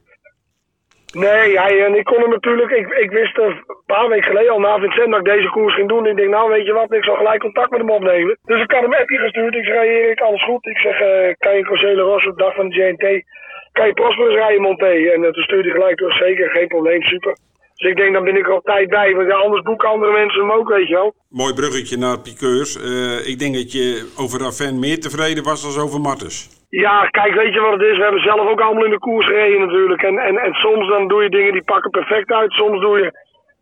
[1.13, 4.61] Nee, hij, en ik kon hem natuurlijk, ik, ik wist een paar weken geleden al
[4.61, 6.07] na Vincent dat ik deze koers ging doen.
[6.07, 8.39] Ik denk, nou weet je wat, ik zal gelijk contact met hem opnemen.
[8.45, 9.55] Dus ik had hem appje gestuurd.
[9.55, 10.67] Ik zei, Erik, alles goed.
[10.67, 13.25] Ik zeg, eh, kan je Cosele Ros op dag van de JNT,
[13.73, 14.95] kan je Prosperous rijden, Monté?
[15.15, 17.37] En eh, toen stuurde hij gelijk door, zeker, geen probleem, super.
[17.77, 20.13] Dus ik denk, dan ben ik er op tijd bij, want ja, anders boeken andere
[20.13, 21.15] mensen hem ook, weet je wel.
[21.29, 22.71] Mooi bruggetje naar piqueurs.
[22.77, 26.37] Eh, ik denk dat je over Raven meer tevreden was dan over Martens.
[26.69, 27.97] Ja, kijk, weet je wat het is?
[27.97, 30.03] We hebben zelf ook allemaal in de koers gereden natuurlijk.
[30.03, 32.53] En, en, en soms dan doe je dingen die pakken perfect uit.
[32.53, 33.09] Soms doe je,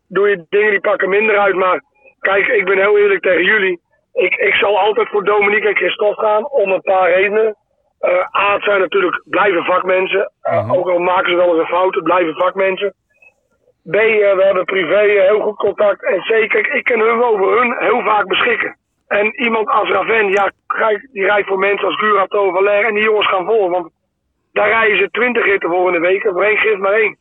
[0.07, 1.55] doe je dingen die pakken minder uit.
[1.55, 1.83] Maar
[2.19, 3.79] kijk, ik ben heel eerlijk tegen jullie.
[4.13, 7.55] Ik, ik zal altijd voor Dominique en Christophe gaan om een paar redenen.
[7.99, 10.31] Eh A, het zijn natuurlijk blijven vakmensen.
[10.41, 12.93] Eh, Ook al maken ze wel eens een fout, het blijven vakmensen.
[13.91, 16.03] B, eh, we hebben privé eh, heel goed contact.
[16.03, 18.77] En C, kijk, ik kan hun over hun heel vaak beschikken.
[19.07, 20.51] En iemand als Raven, ja,
[21.11, 23.69] die rijdt voor mensen als Curato, Valer en die jongens gaan vol.
[23.69, 23.89] Want
[24.53, 26.25] daar rijden ze twintig ritten voor in de week.
[26.25, 27.17] Of één geeft maar één.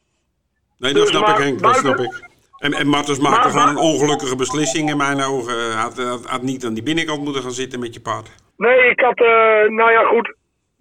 [0.79, 1.63] Nee, dat Dus snap ik, Henk.
[1.63, 2.33] Dat snap ik.
[2.59, 5.55] En, en Martens maakte gewoon een ongelukkige beslissing in mijn ogen.
[5.73, 8.31] Hij had, had, had niet aan die binnenkant moeten gaan zitten met je paard.
[8.57, 10.35] Nee, ik had, eh, nou ja, goed,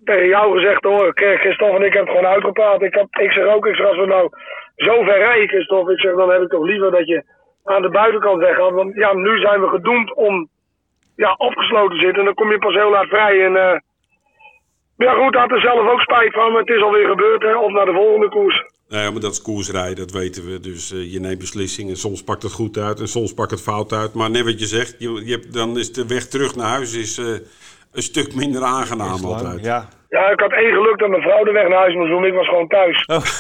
[0.04, 1.12] tegen jou gezegd hoor.
[1.16, 2.82] Christophe en ik hebben het gewoon uitgepraat.
[2.82, 4.30] Ik, had, ik zeg ook, ik zeg, als we nou
[4.84, 7.24] zo ver rijden, Christophe, ik zeg, dan heb ik toch liever dat je
[7.64, 8.72] aan de buitenkant weggaat.
[8.72, 10.50] Want ja, nu zijn we gedoemd om
[11.16, 12.20] ja, opgesloten te zitten.
[12.20, 13.46] En dan kom je pas heel laat vrij.
[13.46, 13.80] En eh,
[14.98, 16.52] ja, goed, had er zelf ook spijt van.
[16.52, 17.56] Maar het is alweer gebeurd, hè.
[17.56, 18.64] Of naar de volgende koers.
[18.90, 20.60] Nee, maar dat is koersrijden, dat weten we.
[20.60, 21.98] Dus eh, je neemt beslissingen.
[21.98, 24.14] Soms pakt het goed uit en soms pakt het fout uit.
[24.14, 26.94] Maar net wat je zegt, je, je hebt, dan is de weg terug naar huis
[26.94, 27.26] is, eh,
[27.94, 29.64] een stuk minder aangenaam altijd.
[29.64, 29.86] Ja.
[30.10, 32.26] Ja, ik had één geluk dat mijn vrouw de weg naar huis moest doen.
[32.26, 33.06] Ik was gewoon thuis.
[33.06, 33.22] Oh.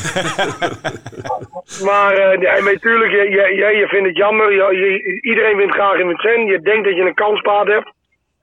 [1.90, 4.52] Maar uh, ja, maar natuurlijk, je, je, je, je vindt het jammer.
[4.52, 6.50] Je, je, iedereen wint graag in Vincent.
[6.50, 7.92] Je denkt dat je een kanspaard hebt.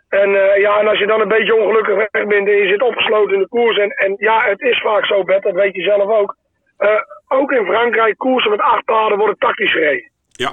[0.08, 2.82] En, uh, ja, en als je dan een beetje ongelukkig weg bent en je zit
[2.82, 3.78] opgesloten in de koers.
[3.78, 6.36] En, en ja, het is vaak zo, Bert, dat weet je zelf ook.
[6.78, 6.90] Uh,
[7.28, 10.11] ook in Frankrijk, koersen met acht paarden worden tactisch gereden.
[10.30, 10.52] Ja.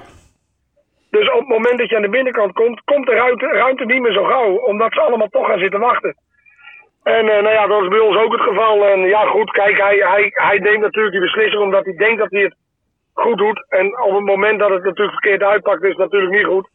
[1.20, 4.01] Dus op het moment dat je aan de binnenkant komt, komt de ruimte, ruimte niet
[4.01, 4.55] meer zo gauw.
[4.55, 6.15] Omdat ze allemaal toch gaan zitten wachten.
[7.03, 8.86] En uh, nou ja, dat is bij ons ook het geval.
[8.86, 12.32] En ja, goed, kijk, hij, hij, hij neemt natuurlijk die beslissing omdat hij denkt dat
[12.32, 12.55] hij het
[13.13, 13.65] goed doet.
[13.70, 16.68] En op het moment dat het natuurlijk verkeerd uitpakt, is het natuurlijk niet goed.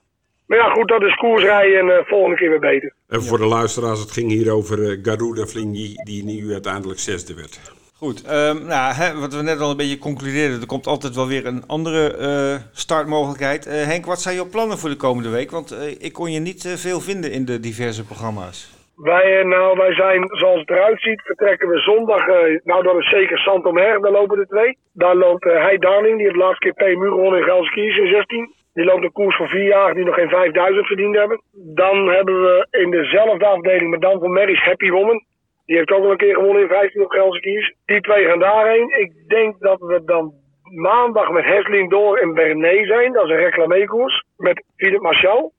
[0.46, 2.92] Maar ja, goed, dat is koersrijden en uh, volgende keer weer beter.
[3.08, 7.34] En voor de luisteraars, het ging hier over uh, Garuda Fligny, die nu uiteindelijk zesde
[7.34, 7.81] werd.
[8.06, 11.28] Goed, ehm, nou, hè, wat we net al een beetje concludeerden, er komt altijd wel
[11.28, 13.66] weer een andere eh, startmogelijkheid.
[13.66, 15.50] Eh, Henk, wat zijn jouw plannen voor de komende week?
[15.50, 18.58] Want eh, ik kon je niet veel vinden in de diverse programma's.
[18.96, 22.26] Wij, nou, wij zijn, zoals het eruit ziet, vertrekken we zondag.
[22.64, 24.78] nou, dat is zeker Santomer, daar lopen er twee.
[24.92, 28.52] Daar loopt Hij Darling, die heeft de laatste keer PMU gewonnen in Gelsenkirchen in 16.
[28.74, 31.40] Die loopt een koers voor vier jaar die nog geen 5000 verdiend hebben.
[31.52, 35.24] Dan hebben we in dezelfde afdeling, maar dan voor Mary's Happy Woman.
[35.72, 37.74] Die heeft ook al een keer gewonnen in 15 op Gelsenkirchen.
[37.84, 38.88] Die twee gaan daarheen.
[38.98, 40.32] Ik denk dat we dan
[40.64, 43.12] maandag met Hesling door in Bernay zijn.
[43.12, 45.52] Dat is een reclameekoers met Philip Marchal.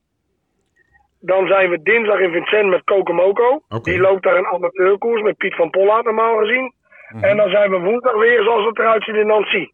[1.20, 3.61] Dan zijn we dinsdag in Vincent met Kokomoko.
[3.82, 6.74] Die loopt daar een amateurkoers met Piet van Pollaert normaal gezien.
[7.22, 9.68] En dan zijn we woensdag weer zoals het eruit ziet in Nancy.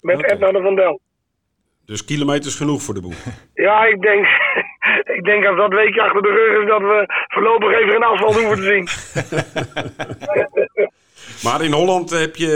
[0.00, 0.30] Met.
[0.30, 1.00] Edna de Van Del.
[1.84, 3.18] Dus kilometers genoeg voor de boel.
[3.54, 4.26] Ja, ik denk,
[5.04, 8.34] ik denk als dat weekje achter de rug is dat we voorlopig even geen asfalt
[8.34, 8.88] hoeven te zien.
[11.42, 12.52] Maar in Holland heb je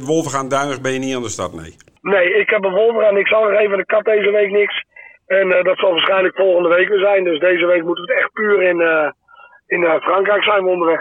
[0.00, 1.76] uh, Wolvergaan Duinig ben je niet aan de start, nee.
[2.00, 4.84] Nee, ik heb een Wolver en ik zal er even de kat deze week niks.
[5.26, 7.24] En eh, dat zal waarschijnlijk volgende week weer zijn.
[7.24, 9.10] Dus deze week moeten we het echt puur in, eh,
[9.66, 11.00] in eh, Frankrijk zijn we onderweg.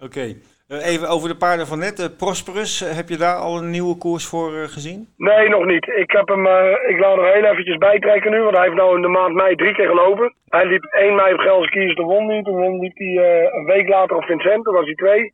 [0.00, 0.34] Oké, Eh,
[0.78, 1.98] even over de paarden van net.
[1.98, 5.08] Eh, Prosperus, eh, heb je daar al een nieuwe koers voor eh, gezien?
[5.16, 5.86] Nee, nog niet.
[5.86, 8.96] Ik, heb hem, eh, ik laat hem heel eventjes bijtrekken nu, want hij heeft nou
[8.96, 10.34] in de maand mei drie keer gelopen.
[10.48, 12.42] Hij liep 1 mei op Gelsenkirchen, toen won hij.
[12.42, 15.32] Toen won- liep hij eh, een week later op Vincent, toen was hij twee.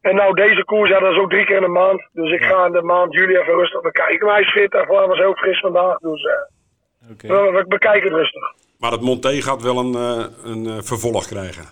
[0.00, 2.08] En nou deze koers, ja, dat is ook drie keer in de maand.
[2.12, 4.26] Dus ik ga in de maand juli even rustig bekijken.
[4.26, 5.98] Maar hij is fit, daarvoor was hij ook fris vandaag.
[5.98, 7.26] Dus eh, Oké.
[7.26, 8.42] we, we bekijken het rustig.
[8.78, 11.64] Maar het Monté gaat wel een, eh, een eh, vervolg krijgen.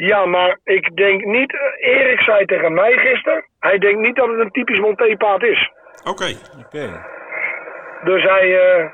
[0.00, 4.28] Ja, maar ik denk niet, eh, Erik zei tegen mij gisteren, hij denkt niet dat
[4.28, 5.70] het een typisch Monté-paard is.
[6.04, 6.28] Oké.
[6.64, 7.04] Oké.
[8.04, 8.86] Dus hij, eh,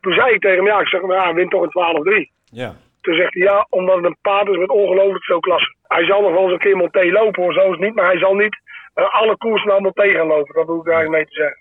[0.00, 2.30] toen zei ik tegen hem, ja, ik zeg, ja, hij wint toch een 12-3.
[2.44, 2.74] Ja.
[3.00, 5.74] Toen zegt hij ja, omdat het een paard is met ongelooflijk veel klasse.
[5.82, 7.94] Hij zal nog wel eens een keer Monté lopen hoor, zo is het niet.
[7.94, 8.58] Maar hij zal niet
[8.94, 10.54] eh, alle koersen naar Monté gaan lopen.
[10.54, 11.58] Dat hoef ik eigenlijk mee te zeggen.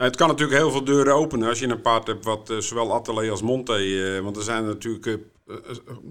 [0.00, 2.56] Nou, Het kan natuurlijk heel veel deuren openen als je een paard hebt wat eh,
[2.56, 3.72] zowel Atelier als Monté.
[3.74, 5.14] eh, want er zijn natuurlijk eh,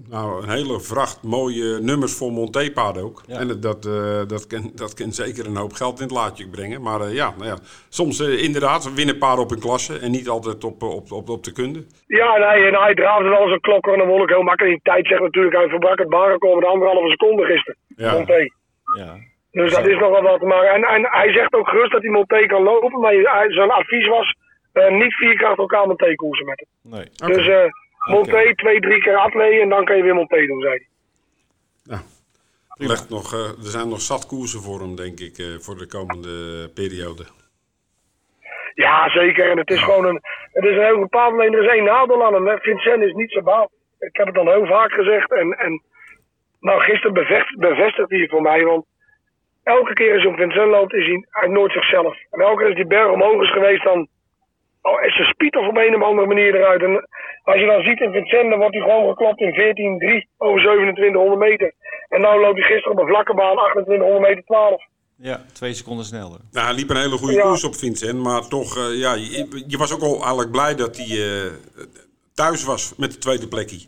[0.08, 3.22] nou, een hele vracht mooie nummers voor Monté-paarden ook.
[3.26, 3.38] Ja.
[3.38, 6.48] En dat, dat, eh, dat, kan, dat kan zeker een hoop geld in het laadje
[6.48, 6.82] brengen.
[6.82, 10.64] Maar eh, ja, nou ja, soms inderdaad winnen paarden op hun klasse en niet altijd
[10.64, 11.84] op, op, op, op de kunde.
[12.06, 14.42] Ja, en hij, en hij draafde wel eens een klokker en dan won ik heel
[14.42, 14.74] makkelijk.
[14.74, 17.78] Die tijd zegt natuurlijk, hij verbrak het baanrecord met anderhalve seconde gisteren.
[17.96, 18.12] Ja.
[18.12, 18.50] Monté.
[18.96, 19.16] Ja.
[19.50, 20.70] Dus dat is nog wel wat te maken.
[20.70, 23.00] En, en hij zegt ook gerust dat hij Monté kan lopen.
[23.00, 23.14] Maar
[23.48, 24.34] zijn advies was
[24.72, 26.92] eh, niet vier keer achter elkaar Monté koersen met hem.
[26.92, 27.34] Nee.
[27.34, 27.64] Dus eh
[28.04, 30.86] Monté, twee, drie keer atlee en dan kan je weer Monté doen, zei hij.
[31.84, 32.02] Nou,
[32.76, 35.76] er, ligt nog, eh, er zijn nog zat koersen voor hem, denk ik, eh, voor
[35.76, 37.24] de komende periode.
[38.74, 39.50] Ja, zeker.
[39.50, 40.20] En het is gewoon een,
[40.52, 41.54] het is een heel bepaald alleen.
[41.54, 42.46] Er is één nadeel aan hem.
[42.46, 42.58] Hè.
[42.58, 43.70] Vincent is niet zo baal.
[43.98, 45.32] Ik heb het al heel vaak gezegd.
[45.32, 45.82] En, en
[46.60, 48.64] nou, gisteren bevestigt, bevestigt hij het voor mij.
[48.64, 48.84] Want
[49.76, 52.14] elke keer als hij op Vincent loopt, is hij, hij nooit zichzelf.
[52.30, 54.08] En elke keer als die berg omhoog is geweest, dan
[54.82, 56.82] oh, is zijn speed er op een of andere manier eruit.
[56.82, 57.08] En
[57.44, 59.52] als je dan ziet in Vincent, dan wordt hij gewoon geklopt in
[60.24, 61.72] 14-3 over 2700 meter.
[62.08, 64.82] En nou loopt hij gisteren op een vlakke baan 2800 meter 12.
[65.16, 66.38] Ja, twee seconden sneller.
[66.50, 67.42] Nou, hij liep een hele goede Ja.
[67.42, 70.96] koers op Vincent, maar toch, eh, ja, je, je was ook al eigenlijk blij dat
[70.96, 71.52] hij eh,
[72.34, 73.80] thuis was met de tweede plekje.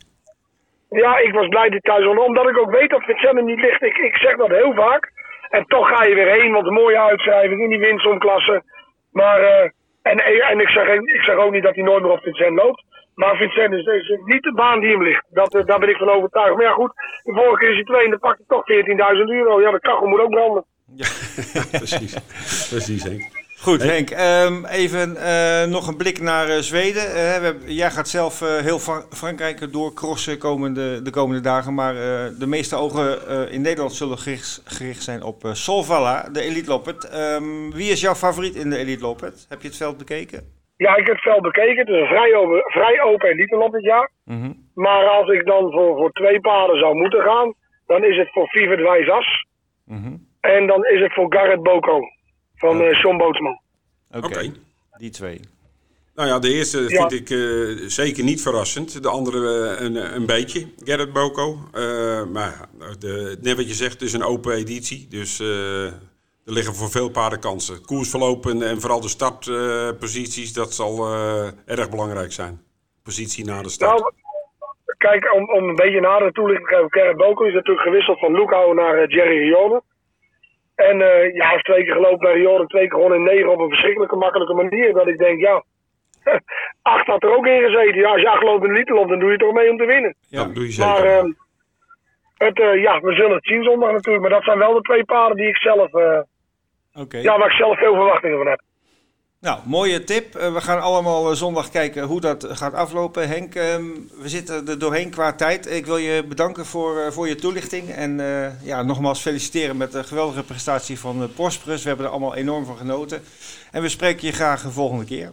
[0.91, 2.27] Ja, ik was blij dat hij thuis was.
[2.27, 3.83] Omdat ik ook weet dat Vincent er niet ligt.
[3.83, 5.11] Ik, ik zeg dat heel vaak.
[5.57, 8.63] En toch ga je weer heen, want een mooie uitschrijving in die winstomklasse.
[9.11, 9.71] Maar, eh,
[10.03, 10.17] en,
[10.51, 12.85] en ik, zeg, ik zeg ook niet dat hij nooit meer op Vincent loopt.
[13.15, 15.25] Maar Vincent is, niet de baan die hem ligt.
[15.29, 16.55] Dat, eh, daar ben ik van overtuigd.
[16.55, 16.93] Maar ja, goed.
[17.23, 19.61] De vorige keer is hij twee en dan pakt hij toch 14.000 euro.
[19.61, 20.65] Ja, de kachel moet ook branden.
[21.81, 22.13] Precies,
[22.71, 23.42] precies Henk.
[23.63, 24.11] Goed, Henk.
[24.11, 27.03] ehm, even eh, nog een blik naar eh, Zweden.
[27.07, 31.75] Eh, we hebben- jij gaat zelf eh, heel Fra- Frankrijk doorcrossen komende, de komende dagen.
[31.75, 36.29] Maar eh, de meeste ogen eh, in Nederland zullen gericht, gericht zijn op eh, Solvalla,
[36.33, 37.09] de Elite Loppet.
[37.11, 39.47] Ehm, wie is jouw favoriet in de Elite Loppet?
[39.49, 40.41] Heb je het veld bekeken?
[40.77, 41.77] Ja, ik heb het veld bekeken.
[41.79, 44.11] Het is een vrij open, vrij open elite dit jaar.
[44.25, 44.53] Mhm.
[44.75, 47.55] Maar als ik dan voor, voor twee paarden zou moeten gaan,
[47.87, 49.47] dan is het voor Vivet Wijsas.
[49.85, 50.13] Mhm.
[50.41, 52.01] En dan is het voor Garrett Boko
[52.63, 52.85] van Oké.
[52.89, 53.61] eh John Bootsman.
[54.13, 54.53] Oké,
[54.99, 55.41] die twee.
[56.15, 57.09] Nou ja, de eerste Ja.
[57.09, 59.03] vind ik eh, zeker niet verrassend.
[59.03, 61.59] De andere eh, een, een beetje, Gerrit Boko.
[61.73, 65.07] Eh, maar de, net wat je zegt, het is een open editie.
[65.11, 67.85] Dus eh, er liggen voor veel paarden kansen.
[67.85, 72.61] Koersverloop en, en vooral de startposities, dat zal eh, erg belangrijk zijn.
[73.03, 73.99] Positie na de start.
[74.01, 74.13] Nou,
[74.99, 76.91] kijk, om, om een beetje nader toelichting te geven.
[76.93, 79.83] Gerrit Boko is natuurlijk gewisseld van Lukau naar Jerry Rione.
[80.75, 83.59] En eh, ja, heeft twee keer gelopen bij Rione, twee keer gewoon in negen op
[83.59, 84.93] een verschrikkelijke makkelijke manier.
[84.93, 85.65] Dat ik denk, ja,
[86.83, 87.95] acht had er ook in gezeten.
[87.95, 90.15] Ja, als je acht loopt in loopt, dan doe je toch mee om te winnen.
[90.29, 90.91] dat doe je zeker.
[90.91, 91.33] Maar ehm,
[92.37, 94.23] Het, eh, ja, we zullen het zien zondag natuurlijk.
[94.23, 96.21] Maar dat zijn wel de twee paarden die ik zelf, eh,
[96.95, 97.19] Oké.
[97.19, 98.61] ja, waar ik zelf veel verwachtingen van heb.
[99.43, 100.35] Nou, mooie tip.
[100.35, 103.29] Eh, we gaan allemaal eh, zondag kijken hoe dat gaat aflopen.
[103.29, 103.85] Henk, ehm,
[104.21, 105.71] we zitten er doorheen qua tijd.
[105.71, 107.91] Ik wil je bedanken voor, eh, voor je toelichting.
[107.91, 108.21] En
[108.63, 111.83] ja, nogmaals feliciteren met de geweldige prestatie van Prosperus.
[111.83, 113.23] We hebben er allemaal enorm van genoten.
[113.71, 115.31] En we spreken je graag de volgende keer.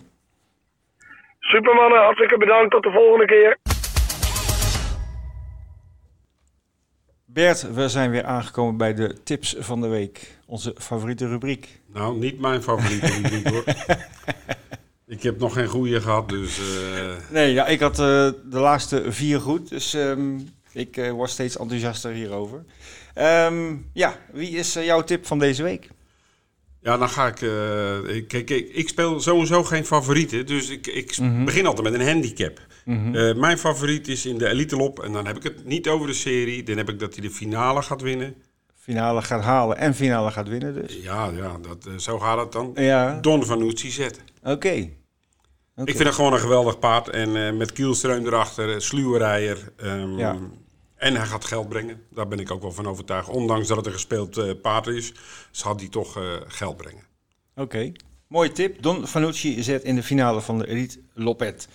[1.39, 2.71] Supermannen, hartstikke bedankt.
[2.71, 3.57] Tot de volgende keer.
[7.25, 10.37] Bert, we zijn weer aangekomen bij de tips van de week.
[10.45, 11.78] Onze favoriete rubriek.
[11.93, 13.63] Nou, niet mijn favoriete rubriek hoor.
[15.07, 16.59] Ik heb nog geen goede gehad, dus...
[16.59, 18.05] eh, Nee, ja, ik had eh,
[18.49, 19.69] de laatste vier goed.
[19.69, 20.39] Dus ehm,
[20.73, 22.63] ik eh, word steeds enthousiaster hierover.
[23.13, 25.89] Ehm, ja, wie is jouw tip van deze week?
[26.81, 27.41] Ja, dan ga ik.
[28.15, 30.45] ik- Kijk, ik, ik speel sowieso geen favorieten.
[30.45, 31.45] Dus ik, ik Mhm.
[31.45, 32.59] begin altijd met een handicap.
[32.85, 34.99] Eh, mijn favoriet is in de Elite Lop.
[34.99, 36.63] En dan heb ik het niet over de serie.
[36.63, 38.35] Dan heb ik dat hij de finale gaat winnen.
[38.89, 40.95] Finale gaat halen en finale gaat winnen dus.
[41.01, 42.71] Ja, ja dat, eh, zo gaat het dan.
[42.75, 44.21] Ja, Don van Oetsi zet.
[44.43, 44.69] oké.
[44.69, 47.09] Ik vind het gewoon een geweldig paard.
[47.09, 49.71] En eh, met Kielstreum erachter, eh, sluwe rijder.
[49.77, 50.37] ehm, Ja.
[50.95, 52.01] En hij gaat geld brengen.
[52.11, 53.29] Daar ben ik ook wel van overtuigd.
[53.29, 55.13] Ondanks dat het een gespeeld paard is,
[55.51, 57.03] zal hij toch geld brengen.
[57.55, 57.91] Oké,
[58.29, 58.81] mooie tip.
[58.81, 61.67] Don Fanucci zet in de finale van de Elite Lopet.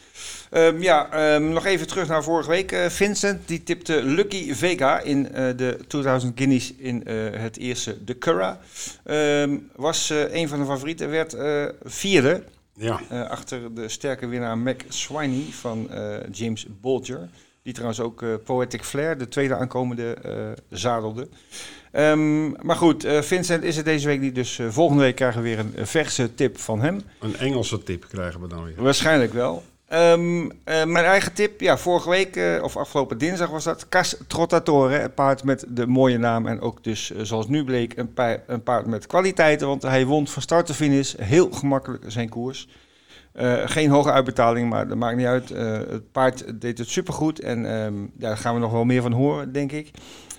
[0.51, 2.73] Ehm, ja, ehm, nog even terug naar vorige week.
[2.73, 8.05] Eh, Vincent die tipte Lucky Vega in eh, de 2000 Guineas in eh, het eerste
[8.05, 8.61] De Curra.
[9.05, 11.37] Ehm, was een van de favorieten, werd
[11.85, 12.45] vierde.
[12.77, 13.01] Ja.
[13.29, 15.89] achter de sterke winnaar Mac Swiney van
[16.33, 17.29] James Bolger.
[17.63, 20.17] Die trouwens ook Poetic Flair, de tweede aankomende,
[20.71, 21.29] zadelde.
[21.95, 24.35] Ehm, maar goed, eh, Vincent is er deze week niet.
[24.35, 27.01] Dus eh, volgende week krijgen we weer een eh, verse tip van hem.
[27.21, 28.75] Een Engelse tip krijgen we dan weer.
[28.77, 29.63] Waarschijnlijk wel.
[29.89, 34.95] Ehm, eh, mijn eigen tip, ja, vorige week, of afgelopen dinsdag was dat, Cas Trottatore.
[34.95, 38.63] Het paard met de mooie naam en ook dus, zoals nu bleek, een, pa- een
[38.63, 39.67] paard met kwaliteiten.
[39.67, 42.69] Want hij won van start tot finish heel gemakkelijk zijn koers.
[43.65, 45.49] Geen hoge uitbetaling, maar dat maakt niet uit.
[45.89, 49.53] Het paard deed het supergoed en ehm, daar gaan we nog wel meer van horen,
[49.53, 49.91] denk ik.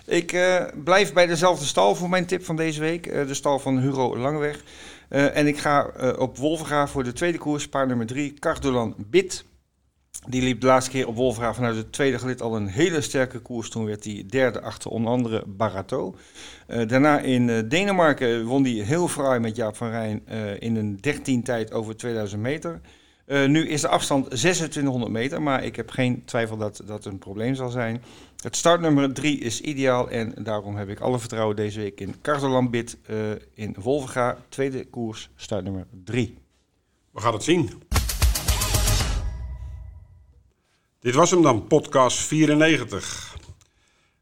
[0.05, 3.07] Ik eh, blijf bij dezelfde stal voor mijn tip van deze week.
[3.07, 4.63] eh, de stal van Hugo Langeweg.
[5.09, 9.45] Eh, en ik ga op Wolvenga voor de tweede koers, paard nummer 3, Cardolan Bit.
[10.27, 13.39] Die liep de laatste keer op Wolvenga vanuit het tweede gelid al een hele sterke
[13.39, 13.69] koers.
[13.69, 16.15] Toen werd hij derde achter onder andere Barato.
[16.67, 20.27] Daarna in Denemarken won hij heel fraai met Jaap van Rijn
[20.59, 22.81] in een 13 tijd over 2000 meter.
[23.25, 27.17] Eh, nu is de afstand 2600 meter, maar ik heb geen twijfel dat dat een
[27.17, 28.03] probleem zal zijn.
[28.41, 32.97] Het startnummer 3 is ideaal en daarom heb ik alle vertrouwen deze week in Cardelambit
[33.05, 33.15] eh
[33.53, 34.37] in Wolvenga.
[34.49, 36.37] Tweede koers, startnummer 3.
[37.11, 37.69] We gaan het zien.
[40.99, 43.37] Dit was hem dan, podcast 94.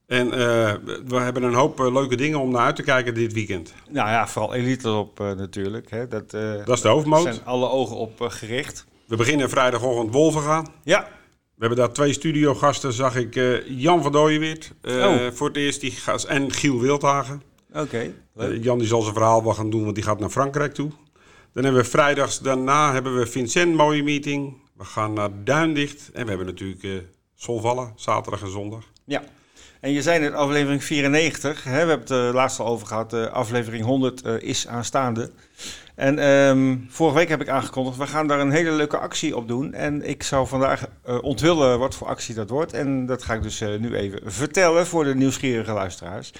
[0.06, 0.74] En eh,
[1.06, 3.74] we hebben een hoop leuke dingen om naar uit te kijken dit weekend.
[3.90, 5.90] Nou ja, vooral elite op natuurlijk.
[5.90, 6.08] Hè.
[6.08, 7.22] Dat, Dat is de hoofdmoot.
[7.22, 8.86] zijn alle ogen op gericht.
[9.08, 10.66] We beginnen vrijdagochtend Wolvenga.
[10.84, 11.08] Ja,
[11.56, 15.32] We hebben daar twee studiogasten, zag ik eh, Jan van Dooyeweert eh, Oh.
[15.34, 17.42] voor het eerst die gaat, en Giel Wildhagen.
[17.74, 18.14] oké.
[18.36, 20.90] Eh, Jan die zal zijn verhaal wel gaan doen, want die gaat naar Frankrijk toe.
[21.54, 24.58] Dan hebben we vrijdags daarna hebben we Vincent, mooie meeting.
[24.78, 27.04] We gaan naar Duindicht en we hebben natuurlijk
[27.36, 28.84] Solvallen, zaterdag en zondag.
[29.06, 29.24] Ja.
[29.84, 31.64] En je zei net aflevering 94.
[31.64, 33.14] Hè, we hebben het er laatst al over gehad.
[33.14, 35.32] eh, aflevering 100 eh, is aanstaande.
[35.96, 39.48] En ehm, vorige week heb ik aangekondigd, we gaan daar een hele leuke actie op
[39.48, 39.74] doen.
[39.74, 40.86] En ik zou vandaag
[41.22, 42.74] onthullen wat voor actie dat wordt.
[42.74, 46.34] En dat ga ik dus nu even vertellen voor de nieuwsgierige luisteraars.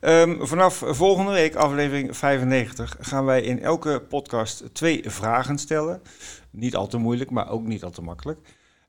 [0.00, 6.02] Ehm, vanaf volgende week, aflevering 95, gaan wij in elke podcast twee vragen stellen.
[6.50, 8.38] Niet al te moeilijk, maar ook niet al te makkelijk.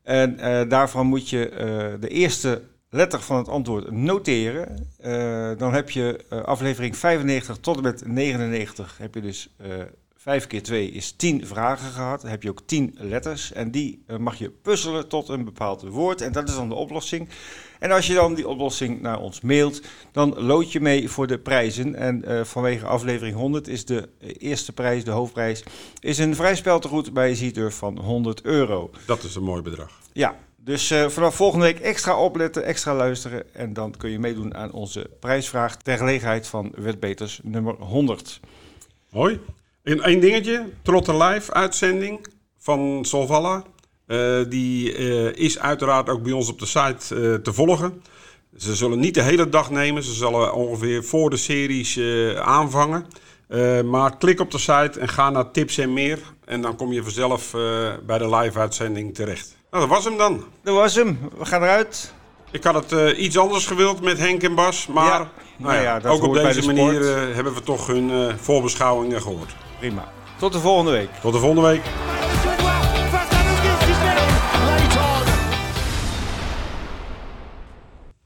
[0.03, 0.37] En
[0.69, 1.51] daarvan moet je
[1.99, 4.87] de eerste letter van het antwoord noteren.
[4.99, 9.67] Eh, dan heb je eh, aflevering 95 tot en met 99 heb je dus eh
[10.15, 12.21] 5 keer 2 is 10 vragen gehad.
[12.21, 16.21] Dan heb je ook 10 letters en die mag je puzzelen tot een bepaald woord.
[16.21, 17.29] En dat is dan de oplossing.
[17.79, 19.81] En als je dan die oplossing naar ons mailt,
[20.11, 21.95] dan lood je mee voor de prijzen.
[21.95, 25.63] En vanwege aflevering 100 is de eerste prijs, de hoofdprijs,
[25.99, 28.89] is een vrij speltegoed bij Zieturf van 100 euro.
[29.05, 29.99] Dat is een mooi bedrag.
[30.13, 33.53] Ja, dus eh, vanaf volgende week extra opletten, extra luisteren.
[33.53, 38.39] En dan kun je meedoen aan onze prijsvraag ter gelegenheid van Wetbeters nummer 100.
[39.11, 39.39] Mooi.
[39.83, 43.63] En één dingetje, Trotter Live uitzending van Solvalla.
[44.05, 48.03] Eh, die eh, is uiteraard ook bij ons op de site te volgen.
[48.57, 51.99] Ze zullen niet de hele dag nemen, ze zullen ongeveer voor de series
[52.39, 53.05] aanvangen.
[53.85, 56.19] Maar klik op de site en ga naar tips en meer.
[56.49, 59.57] En dan kom je vanzelf eh, bij de live uitzending terecht.
[59.71, 60.43] Nou, dat was hem dan.
[60.63, 61.19] Dat was hem.
[61.37, 62.13] We gaan eruit.
[62.51, 65.17] Ik had het eh, iets anders gewild met Henk en Bas, maar Ja.
[65.17, 69.21] nou Nou ja, ook op deze de manier eh, hebben we toch hun eh, voorbeschouwingen
[69.21, 69.55] gehoord.
[69.79, 70.11] Prima.
[70.37, 71.09] Tot de volgende week.
[71.21, 71.81] Tot de volgende week.